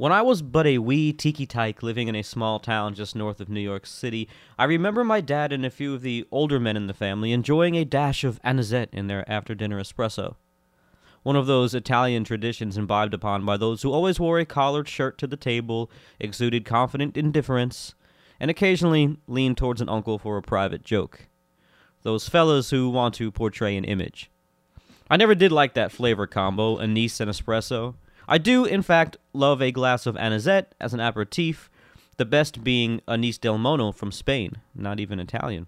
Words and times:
When 0.00 0.12
I 0.12 0.22
was 0.22 0.40
but 0.40 0.66
a 0.66 0.78
wee 0.78 1.12
tiki 1.12 1.44
tyke 1.44 1.82
living 1.82 2.08
in 2.08 2.14
a 2.14 2.22
small 2.22 2.58
town 2.58 2.94
just 2.94 3.14
north 3.14 3.38
of 3.38 3.50
New 3.50 3.60
York 3.60 3.84
City, 3.84 4.30
I 4.58 4.64
remember 4.64 5.04
my 5.04 5.20
dad 5.20 5.52
and 5.52 5.66
a 5.66 5.68
few 5.68 5.92
of 5.92 6.00
the 6.00 6.26
older 6.30 6.58
men 6.58 6.74
in 6.74 6.86
the 6.86 6.94
family 6.94 7.32
enjoying 7.32 7.74
a 7.74 7.84
dash 7.84 8.24
of 8.24 8.40
anisette 8.42 8.88
in 8.94 9.08
their 9.08 9.30
after 9.30 9.54
dinner 9.54 9.78
espresso. 9.78 10.36
One 11.22 11.36
of 11.36 11.46
those 11.46 11.74
Italian 11.74 12.24
traditions 12.24 12.78
imbibed 12.78 13.12
upon 13.12 13.44
by 13.44 13.58
those 13.58 13.82
who 13.82 13.92
always 13.92 14.18
wore 14.18 14.38
a 14.38 14.46
collared 14.46 14.88
shirt 14.88 15.18
to 15.18 15.26
the 15.26 15.36
table, 15.36 15.90
exuded 16.18 16.64
confident 16.64 17.18
indifference, 17.18 17.94
and 18.40 18.50
occasionally 18.50 19.18
leaned 19.26 19.58
towards 19.58 19.82
an 19.82 19.90
uncle 19.90 20.18
for 20.18 20.38
a 20.38 20.42
private 20.42 20.82
joke. 20.82 21.28
Those 22.04 22.26
fellas 22.26 22.70
who 22.70 22.88
want 22.88 23.12
to 23.16 23.30
portray 23.30 23.76
an 23.76 23.84
image. 23.84 24.30
I 25.10 25.18
never 25.18 25.34
did 25.34 25.52
like 25.52 25.74
that 25.74 25.92
flavor 25.92 26.26
combo, 26.26 26.78
anise 26.78 27.20
and 27.20 27.30
espresso. 27.30 27.96
I 28.30 28.38
do, 28.38 28.64
in 28.64 28.82
fact, 28.82 29.16
love 29.32 29.60
a 29.60 29.72
glass 29.72 30.06
of 30.06 30.16
anisette 30.16 30.76
as 30.80 30.94
an 30.94 31.00
aperitif, 31.00 31.68
the 32.16 32.24
best 32.24 32.62
being 32.62 33.00
Anís 33.08 33.40
del 33.40 33.58
Mono 33.58 33.90
from 33.90 34.12
Spain, 34.12 34.52
not 34.72 35.00
even 35.00 35.18
Italian. 35.18 35.66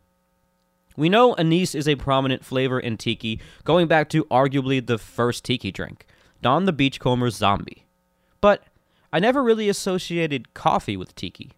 We 0.96 1.09
know 1.09 1.34
anise 1.34 1.74
is 1.74 1.88
a 1.88 1.96
prominent 1.96 2.45
flavor 2.45 2.78
in 2.78 2.98
tiki, 2.98 3.41
going 3.64 3.88
back 3.88 4.09
to 4.10 4.27
arguably 4.27 4.86
the 4.86 4.96
first 4.96 5.45
tiki 5.45 5.72
drink, 5.72 6.06
Don 6.41 6.66
the 6.66 6.72
Beachcomber's 6.72 7.34
Zombie. 7.34 7.84
But 8.41 8.62
I 9.12 9.19
never 9.19 9.42
really 9.42 9.69
associated 9.69 10.55
coffee 10.55 10.97
with 10.97 11.16
tiki. 11.16 11.50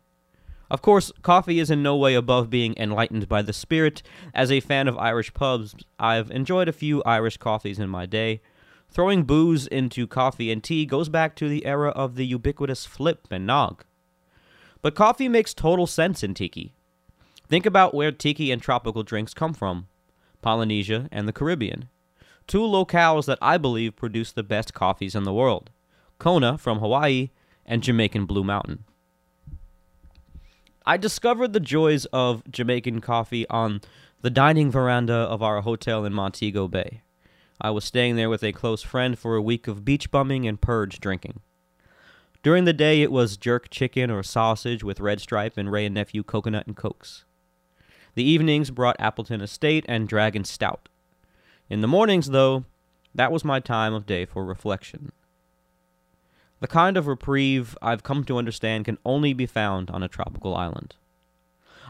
Of 0.71 0.81
course, 0.81 1.13
coffee 1.21 1.59
is 1.59 1.71
in 1.71 1.83
no 1.83 1.97
way 1.97 2.15
above 2.15 2.49
being 2.49 2.75
enlightened 2.79 3.29
by 3.29 3.43
the 3.43 3.53
spirit. 3.53 4.03
As 4.33 4.51
a 4.51 4.61
fan 4.61 4.89
of 4.89 4.97
Irish 4.97 5.35
pubs, 5.35 5.75
I've 5.99 6.31
enjoyed 6.31 6.69
a 6.69 6.73
few 6.73 7.03
Irish 7.05 7.37
coffees 7.37 7.79
in 7.79 7.91
my 7.91 8.07
day. 8.07 8.41
Throwing 8.91 9.25
booze 9.25 9.67
into 9.67 10.07
coffee 10.07 10.53
and 10.53 10.63
tea 10.63 10.87
goes 10.87 11.09
back 11.09 11.35
to 11.37 11.49
the 11.49 11.67
era 11.67 11.91
of 11.91 12.15
the 12.15 12.27
ubiquitous 12.27 12.87
flip 12.87 13.27
and 13.31 13.47
nog. 13.47 13.85
But 14.83 14.95
coffee 14.95 15.29
makes 15.29 15.55
total 15.55 15.87
sense 15.87 16.23
in 16.23 16.35
tiki. 16.35 16.75
Think 17.49 17.67
about 17.67 17.95
where 17.95 18.13
tiki 18.13 18.51
and 18.51 18.63
tropical 18.63 19.03
drinks 19.03 19.35
come 19.35 19.55
from 19.55 19.89
Polynesia 20.43 21.09
and 21.11 21.27
the 21.27 21.33
Caribbean. 21.33 21.89
Two 22.47 22.61
locales 22.61 23.27
that 23.27 23.39
I 23.41 23.57
believe 23.57 23.97
produce 23.97 24.31
the 24.31 24.43
best 24.43 24.75
coffees 24.75 25.15
in 25.15 25.25
the 25.25 25.33
world 25.33 25.71
Kona 26.19 26.59
from 26.59 26.79
Hawaii 26.79 27.31
and 27.65 27.83
Jamaican 27.83 28.27
Blue 28.27 28.45
Mountain. 28.45 28.85
I 30.87 30.99
discovered 30.99 31.55
the 31.55 31.61
joys 31.61 32.05
of 32.07 32.43
Jamaican 32.51 33.01
coffee 33.01 33.49
on 33.49 33.81
the 34.21 34.31
dining 34.31 34.71
veranda 34.71 35.15
of 35.15 35.43
our 35.43 35.63
hotel 35.63 36.05
in 36.05 36.13
Montego 36.13 36.69
Bay. 36.69 37.01
I 37.61 37.71
was 37.71 37.85
staying 37.85 38.17
there 38.17 38.31
with 38.31 38.43
a 38.43 38.53
close 38.53 38.83
friend 38.83 39.19
for 39.19 39.37
a 39.37 39.43
week 39.43 39.69
of 39.69 39.85
beach 39.85 40.11
bumming 40.11 40.47
and 40.47 40.61
purge 40.61 41.01
drinking. 41.01 41.41
During 42.43 42.65
the 42.65 42.73
day, 42.73 43.01
it 43.01 43.13
was 43.13 43.37
jerk 43.37 43.71
chicken 43.71 44.11
or 44.11 44.23
sausage 44.23 44.85
with 44.85 45.01
red 45.01 45.21
stripe 45.21 45.57
and 45.57 45.73
Wray 45.73 45.87
and 45.87 45.95
Nephew 45.95 46.23
coconut 46.23 46.67
and 46.67 46.77
cokes. 46.77 47.25
The 48.15 48.25
evenings 48.25 48.71
brought 48.71 49.01
Appleton 49.01 49.41
Estate 49.41 49.85
and 49.89 50.09
Dragon 50.09 50.45
Stout. 50.45 50.89
In 51.71 51.81
the 51.81 51.89
mornings, 51.89 52.31
though, 52.31 52.65
that 53.15 53.33
was 53.33 53.45
my 53.45 53.61
time 53.61 53.95
of 53.95 54.07
day 54.07 54.25
for 54.27 54.45
reflection. 54.45 55.13
The 56.61 56.67
kind 56.67 56.97
of 56.97 57.07
reprieve 57.07 57.77
I've 57.81 58.03
come 58.03 58.25
to 58.25 58.39
understand 58.39 58.85
can 58.85 58.99
only 59.05 59.33
be 59.33 59.47
found 59.47 59.91
on 59.91 60.03
a 60.03 60.09
tropical 60.09 60.55
island. 60.55 60.97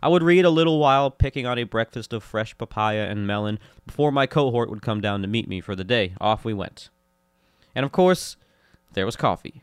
I 0.04 0.08
would 0.08 0.22
read 0.22 0.44
a 0.44 0.50
little 0.50 0.78
while 0.78 1.10
picking 1.10 1.46
on 1.46 1.56
a 1.56 1.64
breakfast 1.64 2.12
of 2.12 2.22
fresh 2.22 2.58
papaya 2.58 3.06
and 3.08 3.26
melon 3.26 3.58
before 3.86 4.12
my 4.12 4.26
cohort 4.26 4.68
would 4.68 4.82
come 4.82 5.00
down 5.00 5.22
to 5.22 5.26
meet 5.26 5.48
me 5.48 5.62
for 5.62 5.74
the 5.74 5.82
day. 5.82 6.12
Off 6.20 6.44
we 6.44 6.52
went. 6.52 6.90
And 7.74 7.86
of 7.86 7.90
course, 7.90 8.36
there 8.92 9.06
was 9.06 9.16
coffee. 9.16 9.62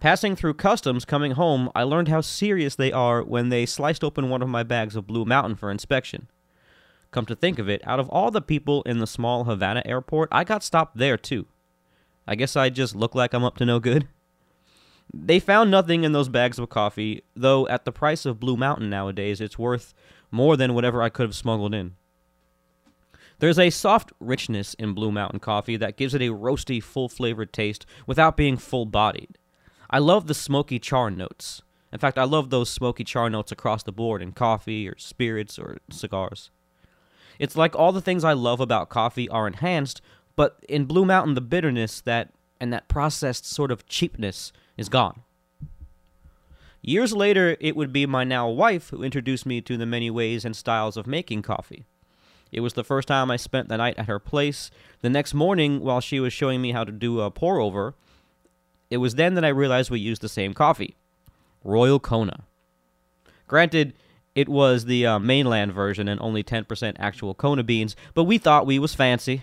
Passing 0.00 0.36
through 0.36 0.54
customs 0.54 1.04
coming 1.04 1.32
home, 1.32 1.70
I 1.74 1.82
learned 1.82 2.08
how 2.08 2.22
serious 2.22 2.76
they 2.76 2.92
are 2.92 3.22
when 3.22 3.50
they 3.50 3.66
sliced 3.66 4.02
open 4.02 4.30
one 4.30 4.40
of 4.40 4.48
my 4.48 4.62
bags 4.62 4.96
of 4.96 5.06
Blue 5.06 5.26
Mountain 5.26 5.56
for 5.56 5.70
inspection. 5.70 6.28
Come 7.10 7.26
to 7.26 7.36
think 7.36 7.58
of 7.58 7.68
it, 7.68 7.86
out 7.86 8.00
of 8.00 8.08
all 8.08 8.30
the 8.30 8.40
people 8.40 8.80
in 8.84 9.00
the 9.00 9.06
small 9.06 9.44
Havana 9.44 9.82
airport, 9.84 10.30
I 10.32 10.44
got 10.44 10.62
stopped 10.62 10.96
there 10.96 11.18
too. 11.18 11.44
I 12.26 12.36
guess 12.36 12.56
I 12.56 12.70
just 12.70 12.96
look 12.96 13.14
like 13.14 13.34
I'm 13.34 13.44
up 13.44 13.58
to 13.58 13.66
no 13.66 13.80
good. 13.80 14.08
They 15.14 15.40
found 15.40 15.70
nothing 15.70 16.04
in 16.04 16.12
those 16.12 16.28
bags 16.28 16.58
of 16.58 16.68
coffee, 16.70 17.22
though 17.36 17.68
at 17.68 17.84
the 17.84 17.92
price 17.92 18.24
of 18.24 18.40
Blue 18.40 18.56
Mountain 18.56 18.88
nowadays, 18.88 19.40
it's 19.40 19.58
worth 19.58 19.92
more 20.30 20.56
than 20.56 20.74
whatever 20.74 21.02
I 21.02 21.10
could 21.10 21.24
have 21.24 21.34
smuggled 21.34 21.74
in. 21.74 21.96
There's 23.38 23.58
a 23.58 23.70
soft 23.70 24.12
richness 24.20 24.74
in 24.74 24.94
Blue 24.94 25.10
Mountain 25.10 25.40
coffee 25.40 25.76
that 25.76 25.96
gives 25.96 26.14
it 26.14 26.22
a 26.22 26.28
roasty, 26.28 26.82
full 26.82 27.08
flavored 27.08 27.52
taste 27.52 27.84
without 28.06 28.36
being 28.36 28.56
full 28.56 28.86
bodied. 28.86 29.36
I 29.90 29.98
love 29.98 30.28
the 30.28 30.34
smoky 30.34 30.78
char 30.78 31.10
notes. 31.10 31.60
In 31.92 31.98
fact, 31.98 32.18
I 32.18 32.24
love 32.24 32.48
those 32.48 32.70
smoky 32.70 33.04
char 33.04 33.28
notes 33.28 33.52
across 33.52 33.82
the 33.82 33.92
board 33.92 34.22
in 34.22 34.32
coffee 34.32 34.88
or 34.88 34.96
spirits 34.96 35.58
or 35.58 35.78
cigars. 35.90 36.50
It's 37.38 37.56
like 37.56 37.76
all 37.76 37.92
the 37.92 38.00
things 38.00 38.24
I 38.24 38.32
love 38.32 38.60
about 38.60 38.88
coffee 38.88 39.28
are 39.28 39.46
enhanced, 39.46 40.00
but 40.36 40.64
in 40.68 40.86
Blue 40.86 41.04
Mountain, 41.04 41.34
the 41.34 41.40
bitterness 41.40 42.00
that 42.02 42.30
and 42.62 42.72
that 42.72 42.86
processed 42.86 43.44
sort 43.44 43.72
of 43.72 43.88
cheapness 43.88 44.52
is 44.76 44.88
gone. 44.88 45.22
Years 46.80 47.12
later, 47.12 47.56
it 47.60 47.74
would 47.74 47.92
be 47.92 48.06
my 48.06 48.22
now 48.22 48.48
wife 48.48 48.90
who 48.90 49.02
introduced 49.02 49.44
me 49.44 49.60
to 49.60 49.76
the 49.76 49.84
many 49.84 50.10
ways 50.10 50.44
and 50.44 50.54
styles 50.54 50.96
of 50.96 51.08
making 51.08 51.42
coffee. 51.42 51.86
It 52.52 52.60
was 52.60 52.74
the 52.74 52.84
first 52.84 53.08
time 53.08 53.32
I 53.32 53.36
spent 53.36 53.68
the 53.68 53.78
night 53.78 53.98
at 53.98 54.06
her 54.06 54.20
place. 54.20 54.70
The 55.00 55.10
next 55.10 55.34
morning, 55.34 55.80
while 55.80 56.00
she 56.00 56.20
was 56.20 56.32
showing 56.32 56.62
me 56.62 56.70
how 56.70 56.84
to 56.84 56.92
do 56.92 57.20
a 57.20 57.32
pour 57.32 57.58
over, 57.58 57.96
it 58.90 58.98
was 58.98 59.16
then 59.16 59.34
that 59.34 59.44
I 59.44 59.48
realized 59.48 59.90
we 59.90 59.98
used 59.98 60.22
the 60.22 60.28
same 60.28 60.54
coffee 60.54 60.94
Royal 61.64 61.98
Kona. 61.98 62.44
Granted, 63.48 63.92
it 64.36 64.48
was 64.48 64.84
the 64.84 65.04
uh, 65.04 65.18
mainland 65.18 65.72
version 65.72 66.06
and 66.06 66.20
only 66.20 66.44
10% 66.44 66.94
actual 67.00 67.34
Kona 67.34 67.64
beans, 67.64 67.96
but 68.14 68.24
we 68.24 68.38
thought 68.38 68.66
we 68.66 68.78
was 68.78 68.94
fancy. 68.94 69.42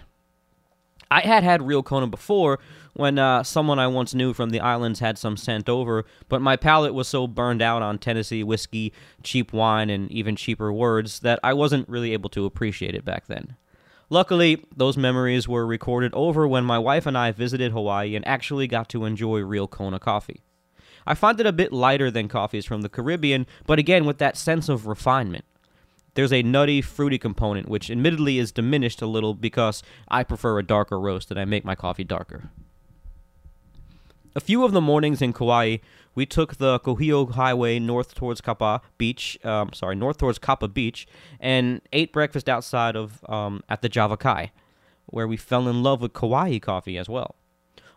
I 1.11 1.21
had 1.21 1.43
had 1.43 1.61
real 1.61 1.81
Kona 1.81 2.07
before 2.07 2.59
when 2.93 3.17
uh, 3.17 3.43
someone 3.43 3.79
I 3.79 3.87
once 3.87 4.13
knew 4.13 4.33
from 4.33 4.51
the 4.51 4.59
islands 4.59 4.99
had 4.99 5.17
some 5.17 5.37
sent 5.37 5.67
over, 5.67 6.05
but 6.27 6.41
my 6.41 6.55
palate 6.55 6.93
was 6.93 7.07
so 7.07 7.27
burned 7.27 7.61
out 7.61 7.81
on 7.81 7.97
Tennessee 7.97 8.43
whiskey, 8.43 8.93
cheap 9.23 9.51
wine, 9.51 9.89
and 9.89 10.11
even 10.11 10.35
cheaper 10.35 10.71
words 10.71 11.21
that 11.21 11.39
I 11.43 11.53
wasn't 11.53 11.89
really 11.89 12.13
able 12.13 12.29
to 12.31 12.45
appreciate 12.45 12.95
it 12.95 13.05
back 13.05 13.27
then. 13.27 13.55
Luckily, 14.11 14.63
those 14.75 14.97
memories 14.97 15.47
were 15.47 15.65
recorded 15.65 16.13
over 16.13 16.47
when 16.47 16.63
my 16.63 16.79
wife 16.79 17.05
and 17.05 17.17
I 17.17 17.31
visited 17.31 17.71
Hawaii 17.71 18.15
and 18.15 18.27
actually 18.27 18.67
got 18.67 18.89
to 18.89 19.05
enjoy 19.05 19.39
real 19.39 19.67
Kona 19.67 19.99
coffee. 19.99 20.41
I 21.05 21.15
find 21.15 21.39
it 21.39 21.45
a 21.45 21.53
bit 21.53 21.71
lighter 21.71 22.11
than 22.11 22.27
coffees 22.27 22.65
from 22.65 22.81
the 22.81 22.89
Caribbean, 22.89 23.47
but 23.65 23.79
again 23.79 24.05
with 24.05 24.17
that 24.17 24.37
sense 24.37 24.67
of 24.67 24.87
refinement. 24.87 25.45
There's 26.15 26.33
a 26.33 26.43
nutty, 26.43 26.81
fruity 26.81 27.17
component, 27.17 27.69
which 27.69 27.89
admittedly 27.89 28.39
is 28.39 28.51
diminished 28.51 29.01
a 29.01 29.07
little 29.07 29.33
because 29.33 29.83
I 30.07 30.23
prefer 30.23 30.59
a 30.59 30.63
darker 30.63 30.99
roast 30.99 31.31
and 31.31 31.39
I 31.39 31.45
make 31.45 31.63
my 31.63 31.75
coffee 31.75 32.03
darker. 32.03 32.49
A 34.35 34.39
few 34.39 34.63
of 34.63 34.71
the 34.71 34.81
mornings 34.81 35.21
in 35.21 35.33
Kauai, 35.33 35.77
we 36.15 36.25
took 36.25 36.57
the 36.57 36.79
Kuhio 36.79 37.31
Highway 37.31 37.79
north 37.79 38.13
towards 38.13 38.41
Kapaa 38.41 38.81
Beach, 38.97 39.39
um, 39.43 39.71
sorry, 39.73 39.95
north 39.95 40.17
towards 40.17 40.39
Kapaa 40.39 40.73
Beach, 40.73 41.07
and 41.39 41.81
ate 41.93 42.13
breakfast 42.13 42.47
outside 42.47 42.95
of 42.95 43.23
um, 43.27 43.63
at 43.69 43.81
the 43.81 43.89
Java 43.89 44.17
Kai, 44.17 44.51
where 45.07 45.27
we 45.27 45.37
fell 45.37 45.67
in 45.67 45.81
love 45.81 46.01
with 46.01 46.13
Kauai 46.13 46.59
coffee 46.59 46.97
as 46.97 47.09
well. 47.09 47.35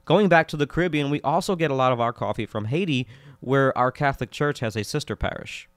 Going 0.04 0.28
back 0.28 0.48
to 0.48 0.56
the 0.56 0.66
Caribbean, 0.66 1.10
we 1.10 1.20
also 1.20 1.54
get 1.54 1.70
a 1.70 1.74
lot 1.74 1.92
of 1.92 2.00
our 2.00 2.12
coffee 2.12 2.46
from 2.46 2.66
Haiti, 2.66 3.06
where 3.40 3.76
our 3.76 3.92
Catholic 3.92 4.30
Church 4.30 4.60
has 4.60 4.76
a 4.76 4.84
sister 4.84 5.14
parish. 5.16 5.68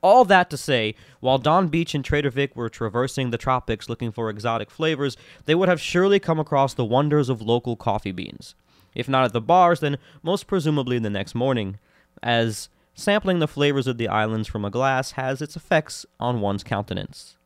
All 0.00 0.24
that 0.26 0.50
to 0.50 0.56
say, 0.56 0.94
while 1.20 1.38
Don 1.38 1.68
Beach 1.68 1.94
and 1.94 2.04
Trader 2.04 2.30
Vic 2.30 2.54
were 2.54 2.68
traversing 2.68 3.30
the 3.30 3.38
tropics 3.38 3.88
looking 3.88 4.12
for 4.12 4.28
exotic 4.28 4.70
flavors, 4.70 5.16
they 5.46 5.54
would 5.54 5.68
have 5.68 5.80
surely 5.80 6.18
come 6.18 6.38
across 6.38 6.74
the 6.74 6.84
wonders 6.84 7.28
of 7.28 7.40
local 7.40 7.74
coffee 7.74 8.12
beans. 8.12 8.54
If 8.94 9.08
not 9.08 9.24
at 9.24 9.32
the 9.32 9.40
bars, 9.40 9.80
then 9.80 9.98
most 10.22 10.46
presumably 10.46 10.98
the 10.98 11.10
next 11.10 11.34
morning, 11.34 11.78
as 12.22 12.68
sampling 12.94 13.38
the 13.38 13.48
flavors 13.48 13.86
of 13.86 13.98
the 13.98 14.08
islands 14.08 14.46
from 14.46 14.64
a 14.64 14.70
glass 14.70 15.12
has 15.12 15.42
its 15.42 15.56
effects 15.56 16.06
on 16.20 16.40
one's 16.40 16.62
countenance. 16.62 17.36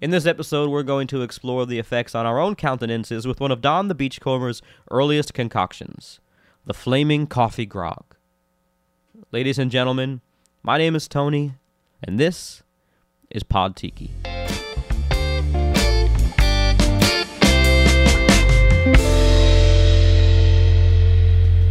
In 0.00 0.10
this 0.10 0.26
episode, 0.26 0.68
we're 0.68 0.82
going 0.82 1.06
to 1.08 1.22
explore 1.22 1.64
the 1.64 1.78
effects 1.78 2.14
on 2.14 2.26
our 2.26 2.38
own 2.38 2.54
countenances 2.54 3.26
with 3.26 3.40
one 3.40 3.50
of 3.50 3.62
Don 3.62 3.88
the 3.88 3.94
Beachcomber's 3.94 4.60
earliest 4.90 5.32
concoctions, 5.32 6.20
the 6.66 6.74
flaming 6.74 7.26
coffee 7.26 7.66
grog. 7.66 8.04
Ladies 9.32 9.58
and 9.58 9.70
gentlemen, 9.70 10.20
my 10.66 10.78
name 10.78 10.96
is 10.96 11.06
Tony, 11.06 11.54
and 12.02 12.18
this 12.18 12.64
is 13.30 13.44
Pod 13.44 13.76
Tiki. 13.76 14.10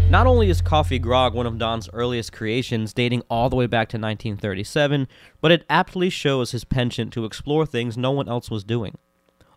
Not 0.10 0.28
only 0.28 0.50
is 0.50 0.62
Coffee 0.62 0.98
Grog 0.98 1.34
one 1.34 1.46
of 1.46 1.58
Don's 1.58 1.90
earliest 1.92 2.32
creations, 2.32 2.94
dating 2.94 3.24
all 3.30 3.50
the 3.50 3.58
way 3.58 3.68
back 3.68 3.90
to 3.90 3.98
1937, 3.98 5.10
but 5.42 5.52
it 5.52 5.66
aptly 5.70 6.10
shows 6.10 6.52
his 6.52 6.64
penchant 6.64 7.12
to 7.12 7.26
explore 7.26 7.66
things 7.66 7.98
no 7.98 8.12
one 8.12 8.30
else 8.30 8.50
was 8.50 8.64
doing. 8.64 8.98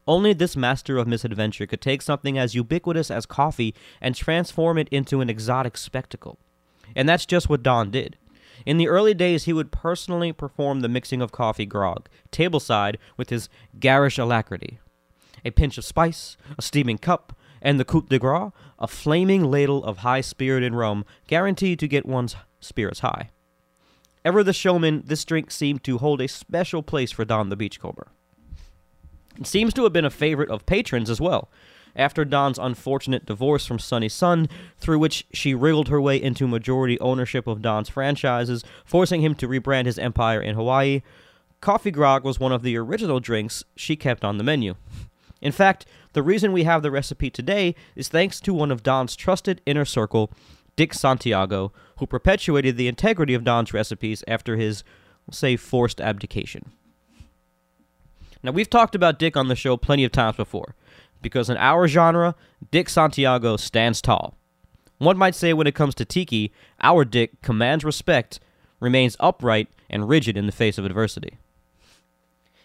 Only 0.04 0.32
this 0.32 0.56
master 0.56 0.98
of 0.98 1.06
misadventure 1.06 1.66
could 1.66 1.80
take 1.80 2.02
something 2.02 2.36
as 2.36 2.56
ubiquitous 2.56 3.08
as 3.08 3.24
coffee 3.24 3.72
and 4.00 4.16
transform 4.16 4.78
it 4.78 4.88
into 4.88 5.20
an 5.20 5.30
exotic 5.30 5.76
spectacle. 5.76 6.40
And 6.96 7.08
that's 7.08 7.26
just 7.26 7.48
what 7.48 7.62
Don 7.62 7.92
did. 7.92 8.16
In 8.66 8.76
the 8.76 8.88
early 8.88 9.14
days, 9.14 9.44
he 9.44 9.52
would 9.52 9.72
personally 9.72 10.32
perform 10.32 10.80
the 10.80 10.88
mixing 10.88 11.22
of 11.22 11.32
coffee 11.32 11.66
grog, 11.66 12.08
tableside, 12.32 12.96
with 13.16 13.30
his 13.30 13.48
garish 13.78 14.18
alacrity. 14.18 14.78
A 15.44 15.50
pinch 15.50 15.78
of 15.78 15.84
spice, 15.84 16.36
a 16.58 16.62
steaming 16.62 16.98
cup, 16.98 17.36
and 17.62 17.78
the 17.78 17.84
coup 17.84 18.06
de 18.08 18.18
grace, 18.18 18.52
a 18.78 18.86
flaming 18.86 19.44
ladle 19.44 19.84
of 19.84 19.98
high 19.98 20.20
spirited 20.20 20.74
rum, 20.74 21.04
guaranteed 21.26 21.78
to 21.78 21.88
get 21.88 22.06
one's 22.06 22.36
spirits 22.60 23.00
high. 23.00 23.30
Ever 24.24 24.42
the 24.42 24.52
showman, 24.52 25.02
this 25.06 25.24
drink 25.24 25.50
seemed 25.50 25.84
to 25.84 25.98
hold 25.98 26.20
a 26.20 26.28
special 26.28 26.82
place 26.82 27.10
for 27.10 27.24
Don 27.24 27.48
the 27.48 27.56
Beachcomber. 27.56 28.08
It 29.38 29.46
seems 29.46 29.72
to 29.74 29.84
have 29.84 29.92
been 29.92 30.04
a 30.04 30.10
favorite 30.10 30.50
of 30.50 30.66
patrons 30.66 31.08
as 31.08 31.20
well. 31.20 31.50
After 31.98 32.24
Don's 32.24 32.58
unfortunate 32.58 33.26
divorce 33.26 33.66
from 33.66 33.80
Sunny 33.80 34.08
Sund, 34.08 34.48
through 34.78 35.00
which 35.00 35.26
she 35.32 35.52
wriggled 35.52 35.88
her 35.88 36.00
way 36.00 36.16
into 36.16 36.46
majority 36.46 36.98
ownership 37.00 37.48
of 37.48 37.60
Don's 37.60 37.88
franchises, 37.88 38.64
forcing 38.84 39.20
him 39.20 39.34
to 39.34 39.48
rebrand 39.48 39.86
his 39.86 39.98
empire 39.98 40.40
in 40.40 40.54
Hawaii, 40.54 41.02
coffee 41.60 41.90
grog 41.90 42.22
was 42.22 42.38
one 42.38 42.52
of 42.52 42.62
the 42.62 42.76
original 42.76 43.18
drinks 43.18 43.64
she 43.74 43.96
kept 43.96 44.24
on 44.24 44.38
the 44.38 44.44
menu. 44.44 44.76
In 45.40 45.50
fact, 45.50 45.86
the 46.12 46.22
reason 46.22 46.52
we 46.52 46.64
have 46.64 46.82
the 46.82 46.90
recipe 46.90 47.30
today 47.30 47.74
is 47.96 48.08
thanks 48.08 48.40
to 48.42 48.54
one 48.54 48.70
of 48.70 48.84
Don's 48.84 49.16
trusted 49.16 49.60
inner 49.66 49.84
circle, 49.84 50.30
Dick 50.76 50.94
Santiago, 50.94 51.72
who 51.98 52.06
perpetuated 52.06 52.76
the 52.76 52.88
integrity 52.88 53.34
of 53.34 53.42
Don's 53.42 53.74
recipes 53.74 54.22
after 54.28 54.56
his, 54.56 54.84
say, 55.32 55.56
forced 55.56 56.00
abdication. 56.00 56.70
Now, 58.42 58.52
we've 58.52 58.70
talked 58.70 58.94
about 58.94 59.18
Dick 59.18 59.36
on 59.36 59.48
the 59.48 59.56
show 59.56 59.76
plenty 59.76 60.04
of 60.04 60.12
times 60.12 60.36
before, 60.36 60.76
because 61.22 61.50
in 61.50 61.56
our 61.56 61.88
genre, 61.88 62.34
Dick 62.70 62.88
Santiago 62.88 63.56
stands 63.56 64.00
tall. 64.00 64.34
One 64.98 65.16
might 65.16 65.34
say 65.34 65.52
when 65.52 65.66
it 65.66 65.74
comes 65.74 65.94
to 65.96 66.04
tiki, 66.04 66.52
our 66.82 67.04
Dick 67.04 67.40
commands 67.42 67.84
respect, 67.84 68.40
remains 68.80 69.16
upright, 69.20 69.68
and 69.88 70.08
rigid 70.08 70.36
in 70.36 70.46
the 70.46 70.52
face 70.52 70.78
of 70.78 70.84
adversity. 70.84 71.38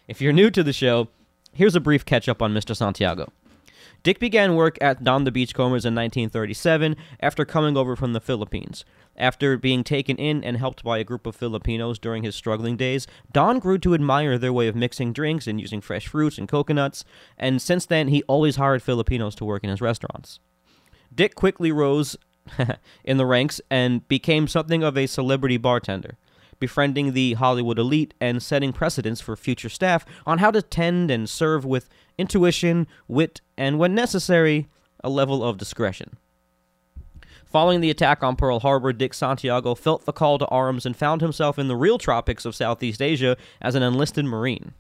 If 0.08 0.22
you're 0.22 0.34
new 0.34 0.50
to 0.52 0.64
the 0.64 0.74
show, 0.74 1.08
here's 1.54 1.76
a 1.76 1.80
brief 1.80 2.06
catch 2.06 2.28
up 2.28 2.42
on 2.42 2.54
Mr. 2.54 2.76
Santiago. 2.76 3.32
Dick 4.04 4.20
began 4.20 4.56
work 4.56 4.78
at 4.82 5.02
Don 5.02 5.24
the 5.24 5.32
Beachcombers 5.32 5.86
in 5.86 5.96
1937 5.96 6.98
after 7.22 7.46
coming 7.46 7.78
over 7.78 7.96
from 7.96 8.12
the 8.12 8.20
Philippines. 8.20 8.84
After 9.16 9.58
being 9.58 9.86
taken 9.86 10.18
in 10.18 10.44
and 10.44 10.58
helped 10.58 10.84
by 10.84 10.98
a 10.98 11.06
group 11.06 11.26
of 11.26 11.38
Filipinos 11.38 12.00
during 12.00 12.24
his 12.24 12.36
struggling 12.36 12.76
days, 12.76 13.08
Don 13.32 13.60
grew 13.60 13.78
to 13.78 13.94
admire 13.94 14.38
their 14.38 14.52
way 14.52 14.68
of 14.68 14.76
mixing 14.76 15.14
drinks 15.14 15.48
and 15.48 15.62
using 15.62 15.80
fresh 15.80 16.08
fruits 16.08 16.38
and 16.38 16.50
coconuts, 16.50 17.06
and 17.38 17.62
since 17.62 17.86
then 17.86 18.10
he 18.10 18.24
always 18.24 18.58
hired 18.58 18.84
Filipinos 18.84 19.36
to 19.36 19.46
work 19.46 19.64
in 19.64 19.70
his 19.70 19.80
restaurants. 19.80 20.40
Dick 21.16 21.36
quickly 21.36 21.72
rose 21.72 22.18
in 23.06 23.16
the 23.16 23.26
ranks 23.26 23.62
and 23.70 24.06
became 24.10 24.50
something 24.50 24.84
of 24.84 24.98
a 24.98 25.08
celebrity 25.08 25.56
bartender 25.56 26.18
befriending 26.60 27.14
the 27.14 27.34
Hollywood 27.34 27.80
elite 27.80 28.14
and 28.20 28.42
setting 28.42 28.74
precedents 28.74 29.22
for 29.22 29.36
future 29.36 29.70
staff 29.70 30.06
on 30.26 30.40
how 30.40 30.52
to 30.52 30.62
tend 30.62 31.12
and 31.12 31.30
serve 31.30 31.66
with 31.66 31.90
intuition, 32.18 32.88
wit, 33.08 33.42
and 33.58 33.80
when 33.80 33.96
necessary, 33.96 34.68
a 35.04 35.10
level 35.10 35.44
of 35.44 35.58
discretion. 35.58 36.18
Following 37.46 37.82
the 37.82 37.92
attack 37.92 38.24
on 38.24 38.36
Pearl 38.36 38.62
Harbor, 38.62 38.94
Dick 38.94 39.14
Santiago 39.14 39.76
felt 39.76 40.06
the 40.06 40.12
call 40.12 40.40
to 40.40 40.48
arms 40.48 40.88
and 40.88 40.98
found 40.98 41.22
himself 41.22 41.60
in 41.60 41.68
the 41.68 41.76
real 41.76 42.00
tropics 42.00 42.46
of 42.46 42.56
Southeast 42.56 43.02
Asia 43.02 43.38
as 43.62 43.76
an 43.76 43.84
enlisted 43.84 44.26
Marine. 44.26 44.74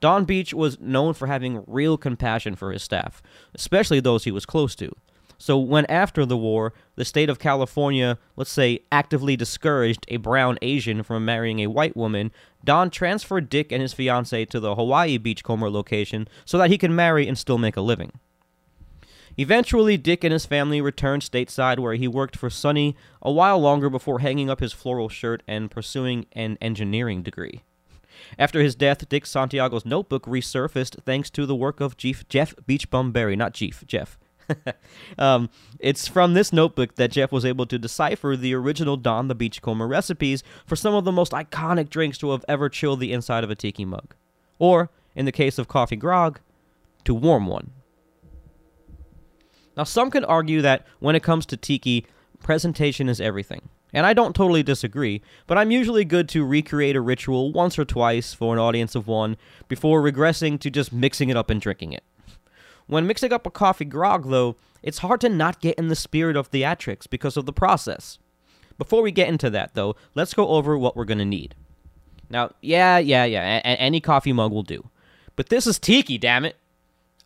Don 0.00 0.24
Beach 0.24 0.52
was 0.52 0.78
known 0.80 1.14
for 1.14 1.26
having 1.26 1.64
real 1.66 1.96
compassion 1.96 2.54
for 2.54 2.72
his 2.72 2.82
staff, 2.82 3.22
especially 3.54 4.00
those 4.00 4.24
he 4.24 4.30
was 4.30 4.44
close 4.44 4.74
to. 4.76 4.94
So 5.38 5.56
when 5.56 5.86
after 5.86 6.26
the 6.26 6.36
war, 6.36 6.72
the 6.96 7.04
state 7.04 7.30
of 7.30 7.38
California, 7.38 8.18
let's 8.36 8.50
say, 8.50 8.80
actively 8.90 9.36
discouraged 9.36 10.04
a 10.08 10.16
brown 10.16 10.58
Asian 10.62 11.04
from 11.04 11.24
marrying 11.24 11.60
a 11.60 11.68
white 11.68 11.96
woman, 11.96 12.32
Don 12.64 12.90
transferred 12.90 13.48
Dick 13.48 13.70
and 13.70 13.80
his 13.80 13.92
fiancee 13.92 14.46
to 14.46 14.58
the 14.58 14.74
Hawaii 14.74 15.16
Beachcomber 15.16 15.70
location 15.70 16.28
so 16.44 16.58
that 16.58 16.70
he 16.70 16.78
could 16.78 16.90
marry 16.90 17.28
and 17.28 17.38
still 17.38 17.56
make 17.56 17.76
a 17.76 17.80
living. 17.80 18.12
Eventually, 19.36 19.96
Dick 19.96 20.24
and 20.24 20.32
his 20.32 20.46
family 20.46 20.80
returned 20.80 21.22
stateside 21.22 21.78
where 21.78 21.94
he 21.94 22.08
worked 22.08 22.36
for 22.36 22.50
Sunny 22.50 22.96
a 23.22 23.30
while 23.30 23.60
longer 23.60 23.88
before 23.88 24.18
hanging 24.18 24.50
up 24.50 24.58
his 24.58 24.72
floral 24.72 25.08
shirt 25.08 25.44
and 25.46 25.70
pursuing 25.70 26.26
an 26.32 26.58
engineering 26.60 27.22
degree. 27.22 27.62
After 28.36 28.60
his 28.60 28.74
death, 28.74 29.08
Dick 29.08 29.24
Santiago's 29.24 29.86
notebook 29.86 30.24
resurfaced 30.24 31.04
thanks 31.04 31.30
to 31.30 31.46
the 31.46 31.54
work 31.54 31.80
of 31.80 31.96
Jeff, 31.96 32.28
Jeff 32.28 32.56
Beachbum 32.66 33.12
Berry, 33.12 33.36
not 33.36 33.52
Jeff, 33.54 33.86
Jeff. 33.86 34.18
um, 35.18 35.50
it's 35.78 36.08
from 36.08 36.34
this 36.34 36.52
notebook 36.52 36.94
that 36.96 37.10
Jeff 37.10 37.32
was 37.32 37.44
able 37.44 37.66
to 37.66 37.78
decipher 37.78 38.36
the 38.36 38.54
original 38.54 38.96
Don 38.96 39.28
the 39.28 39.34
Beachcomber 39.34 39.86
recipes 39.86 40.42
for 40.66 40.76
some 40.76 40.94
of 40.94 41.04
the 41.04 41.12
most 41.12 41.32
iconic 41.32 41.88
drinks 41.88 42.18
to 42.18 42.30
have 42.32 42.44
ever 42.48 42.68
chilled 42.68 43.00
the 43.00 43.12
inside 43.12 43.44
of 43.44 43.50
a 43.50 43.54
tiki 43.54 43.84
mug. 43.84 44.14
Or, 44.58 44.90
in 45.14 45.24
the 45.24 45.32
case 45.32 45.58
of 45.58 45.68
coffee 45.68 45.96
grog, 45.96 46.40
to 47.04 47.14
warm 47.14 47.46
one. 47.46 47.70
Now, 49.76 49.84
some 49.84 50.10
could 50.10 50.24
argue 50.24 50.60
that 50.62 50.86
when 50.98 51.14
it 51.14 51.22
comes 51.22 51.46
to 51.46 51.56
tiki, 51.56 52.06
presentation 52.42 53.08
is 53.08 53.20
everything. 53.20 53.68
And 53.92 54.04
I 54.04 54.12
don't 54.12 54.36
totally 54.36 54.62
disagree, 54.62 55.22
but 55.46 55.56
I'm 55.56 55.70
usually 55.70 56.04
good 56.04 56.28
to 56.30 56.44
recreate 56.44 56.96
a 56.96 57.00
ritual 57.00 57.52
once 57.52 57.78
or 57.78 57.84
twice 57.84 58.34
for 58.34 58.52
an 58.52 58.58
audience 58.58 58.94
of 58.94 59.06
one 59.06 59.36
before 59.66 60.02
regressing 60.02 60.60
to 60.60 60.70
just 60.70 60.92
mixing 60.92 61.30
it 61.30 61.36
up 61.36 61.48
and 61.48 61.60
drinking 61.60 61.92
it. 61.92 62.04
When 62.88 63.06
mixing 63.06 63.32
up 63.32 63.46
a 63.46 63.50
coffee 63.50 63.84
grog, 63.84 64.28
though, 64.28 64.56
it's 64.82 64.98
hard 64.98 65.20
to 65.20 65.28
not 65.28 65.60
get 65.60 65.78
in 65.78 65.88
the 65.88 65.94
spirit 65.96 66.36
of 66.36 66.50
theatrics 66.50 67.08
because 67.08 67.36
of 67.36 67.46
the 67.46 67.52
process. 67.52 68.18
Before 68.78 69.02
we 69.02 69.12
get 69.12 69.28
into 69.28 69.50
that, 69.50 69.74
though, 69.74 69.94
let's 70.14 70.34
go 70.34 70.48
over 70.48 70.76
what 70.76 70.96
we're 70.96 71.04
going 71.04 71.18
to 71.18 71.24
need. 71.24 71.54
Now, 72.30 72.50
yeah, 72.60 72.98
yeah, 72.98 73.24
yeah, 73.24 73.58
a- 73.58 73.80
any 73.80 74.00
coffee 74.00 74.32
mug 74.32 74.52
will 74.52 74.62
do. 74.62 74.88
But 75.36 75.48
this 75.48 75.66
is 75.66 75.78
tiki, 75.78 76.18
damn 76.18 76.44
it. 76.44 76.56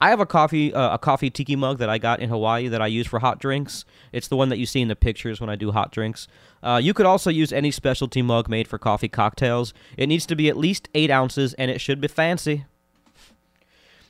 I 0.00 0.10
have 0.10 0.18
a 0.18 0.26
coffee 0.26 0.74
uh, 0.74 0.94
a 0.94 0.98
coffee 0.98 1.30
tiki 1.30 1.54
mug 1.54 1.78
that 1.78 1.88
I 1.88 1.96
got 1.98 2.18
in 2.18 2.28
Hawaii 2.28 2.66
that 2.66 2.82
I 2.82 2.88
use 2.88 3.06
for 3.06 3.20
hot 3.20 3.38
drinks. 3.38 3.84
It's 4.10 4.26
the 4.26 4.36
one 4.36 4.48
that 4.48 4.58
you 4.58 4.66
see 4.66 4.80
in 4.80 4.88
the 4.88 4.96
pictures 4.96 5.40
when 5.40 5.48
I 5.48 5.54
do 5.54 5.70
hot 5.70 5.92
drinks. 5.92 6.26
Uh, 6.60 6.80
you 6.82 6.92
could 6.92 7.06
also 7.06 7.30
use 7.30 7.52
any 7.52 7.70
specialty 7.70 8.20
mug 8.20 8.48
made 8.48 8.66
for 8.66 8.78
coffee 8.78 9.08
cocktails. 9.08 9.72
It 9.96 10.08
needs 10.08 10.26
to 10.26 10.34
be 10.34 10.48
at 10.48 10.56
least 10.56 10.88
8 10.92 11.08
ounces 11.12 11.54
and 11.54 11.70
it 11.70 11.80
should 11.80 12.00
be 12.00 12.08
fancy. 12.08 12.64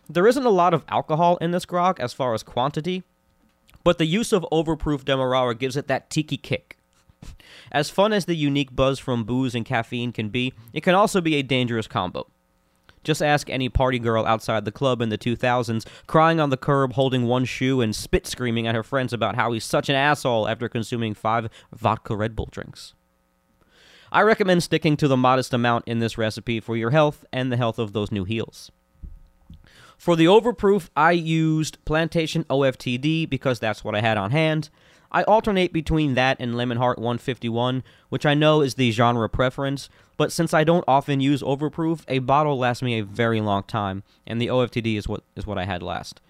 There 0.09 0.27
isn't 0.27 0.45
a 0.45 0.51
lot 0.51 0.75
of 0.75 0.85
alcohol 0.89 1.37
in 1.39 1.53
this 1.53 1.65
grog 1.65 2.01
as 2.01 2.13
far 2.13 2.35
as 2.35 2.43
quantity, 2.43 3.03
but 3.85 3.99
the 3.99 4.07
use 4.07 4.33
of 4.33 4.47
overproof 4.53 5.05
Demerara 5.05 5.55
gives 5.55 5.77
it 5.77 5.89
that 5.89 6.11
tiki 6.11 6.37
kick. 6.37 6.77
As 7.71 7.91
fun 7.91 8.13
as 8.13 8.25
the 8.25 8.35
unique 8.35 8.75
buzz 8.75 8.99
from 8.99 9.25
booze 9.25 9.55
and 9.55 9.65
caffeine 9.65 10.13
can 10.13 10.29
be, 10.29 10.53
it 10.73 10.83
can 10.83 10.95
also 10.95 11.21
be 11.21 11.37
a 11.37 11.43
dangerous 11.43 11.87
combo. 11.87 12.27
Just 13.05 13.23
ask 13.23 13.51
any 13.51 13.69
party 13.69 13.99
girl 13.99 14.27
outside 14.27 14.65
the 14.65 14.73
club 14.73 15.01
in 15.01 15.09
the 15.09 15.19
2000s, 15.19 15.87
crying 16.07 16.39
on 16.39 16.51
the 16.51 16.57
curb, 16.57 16.93
holding 16.93 17.27
one 17.27 17.45
shoe, 17.45 17.81
and 17.81 17.95
spit 17.97 18.27
screaming 18.27 18.67
at 18.67 18.75
her 18.75 18.85
friends 18.85 19.13
about 19.13 19.35
how 19.35 19.53
he's 19.53 19.65
such 19.65 19.89
an 19.89 19.97
asshole 19.97 20.49
after 20.49 20.69
consuming 20.69 21.15
five 21.15 21.49
vodka 21.73 22.15
Red 22.15 22.37
Bull 22.37 22.49
drinks. 22.51 22.95
I 24.13 24.23
recommend 24.23 24.63
sticking 24.63 24.97
to 24.99 25.09
the 25.09 25.17
modest 25.17 25.53
amount 25.55 25.89
in 25.89 25.99
this 25.99 26.19
recipe 26.19 26.61
for 26.61 26.77
your 26.77 26.91
health 26.91 27.25
and 27.33 27.51
the 27.51 27.57
health 27.57 27.79
of 27.79 27.93
those 27.93 28.13
new 28.13 28.25
heels. 28.25 28.71
For 30.03 30.17
the 30.17 30.25
overproof, 30.25 30.89
I 30.97 31.13
used 31.13 31.79
Plantation 31.85 32.43
OFTD 32.51 33.31
because 33.31 33.61
that's 33.61 33.85
what 33.85 33.95
I 33.95 34.01
had 34.01 34.19
on 34.19 34.33
hand. 34.33 34.69
I 35.13 35.23
alternate 35.23 35.73
between 35.73 36.15
that 36.15 36.39
and 36.41 36.57
Lemon 36.57 36.79
Hart 36.79 36.99
151, 36.99 37.85
which 38.09 38.27
I 38.27 38.35
know 38.35 38.63
is 38.63 38.75
the 38.75 38.91
genre 38.91 39.29
preference, 39.29 39.89
but 40.17 40.33
since 40.33 40.53
I 40.53 40.65
don't 40.65 40.83
often 40.89 41.21
use 41.21 41.41
overproof, 41.41 42.03
a 42.09 42.19
bottle 42.19 42.59
lasts 42.59 42.83
me 42.83 42.99
a 42.99 43.05
very 43.05 43.41
long 43.41 43.63
time, 43.63 44.03
and 44.27 44.43
the 44.43 44.49
OFTD 44.49 44.97
is 44.97 45.07
what 45.07 45.23
is 45.37 45.47
what 45.47 45.57
I 45.57 45.67
had 45.67 45.85
last. 45.85 46.21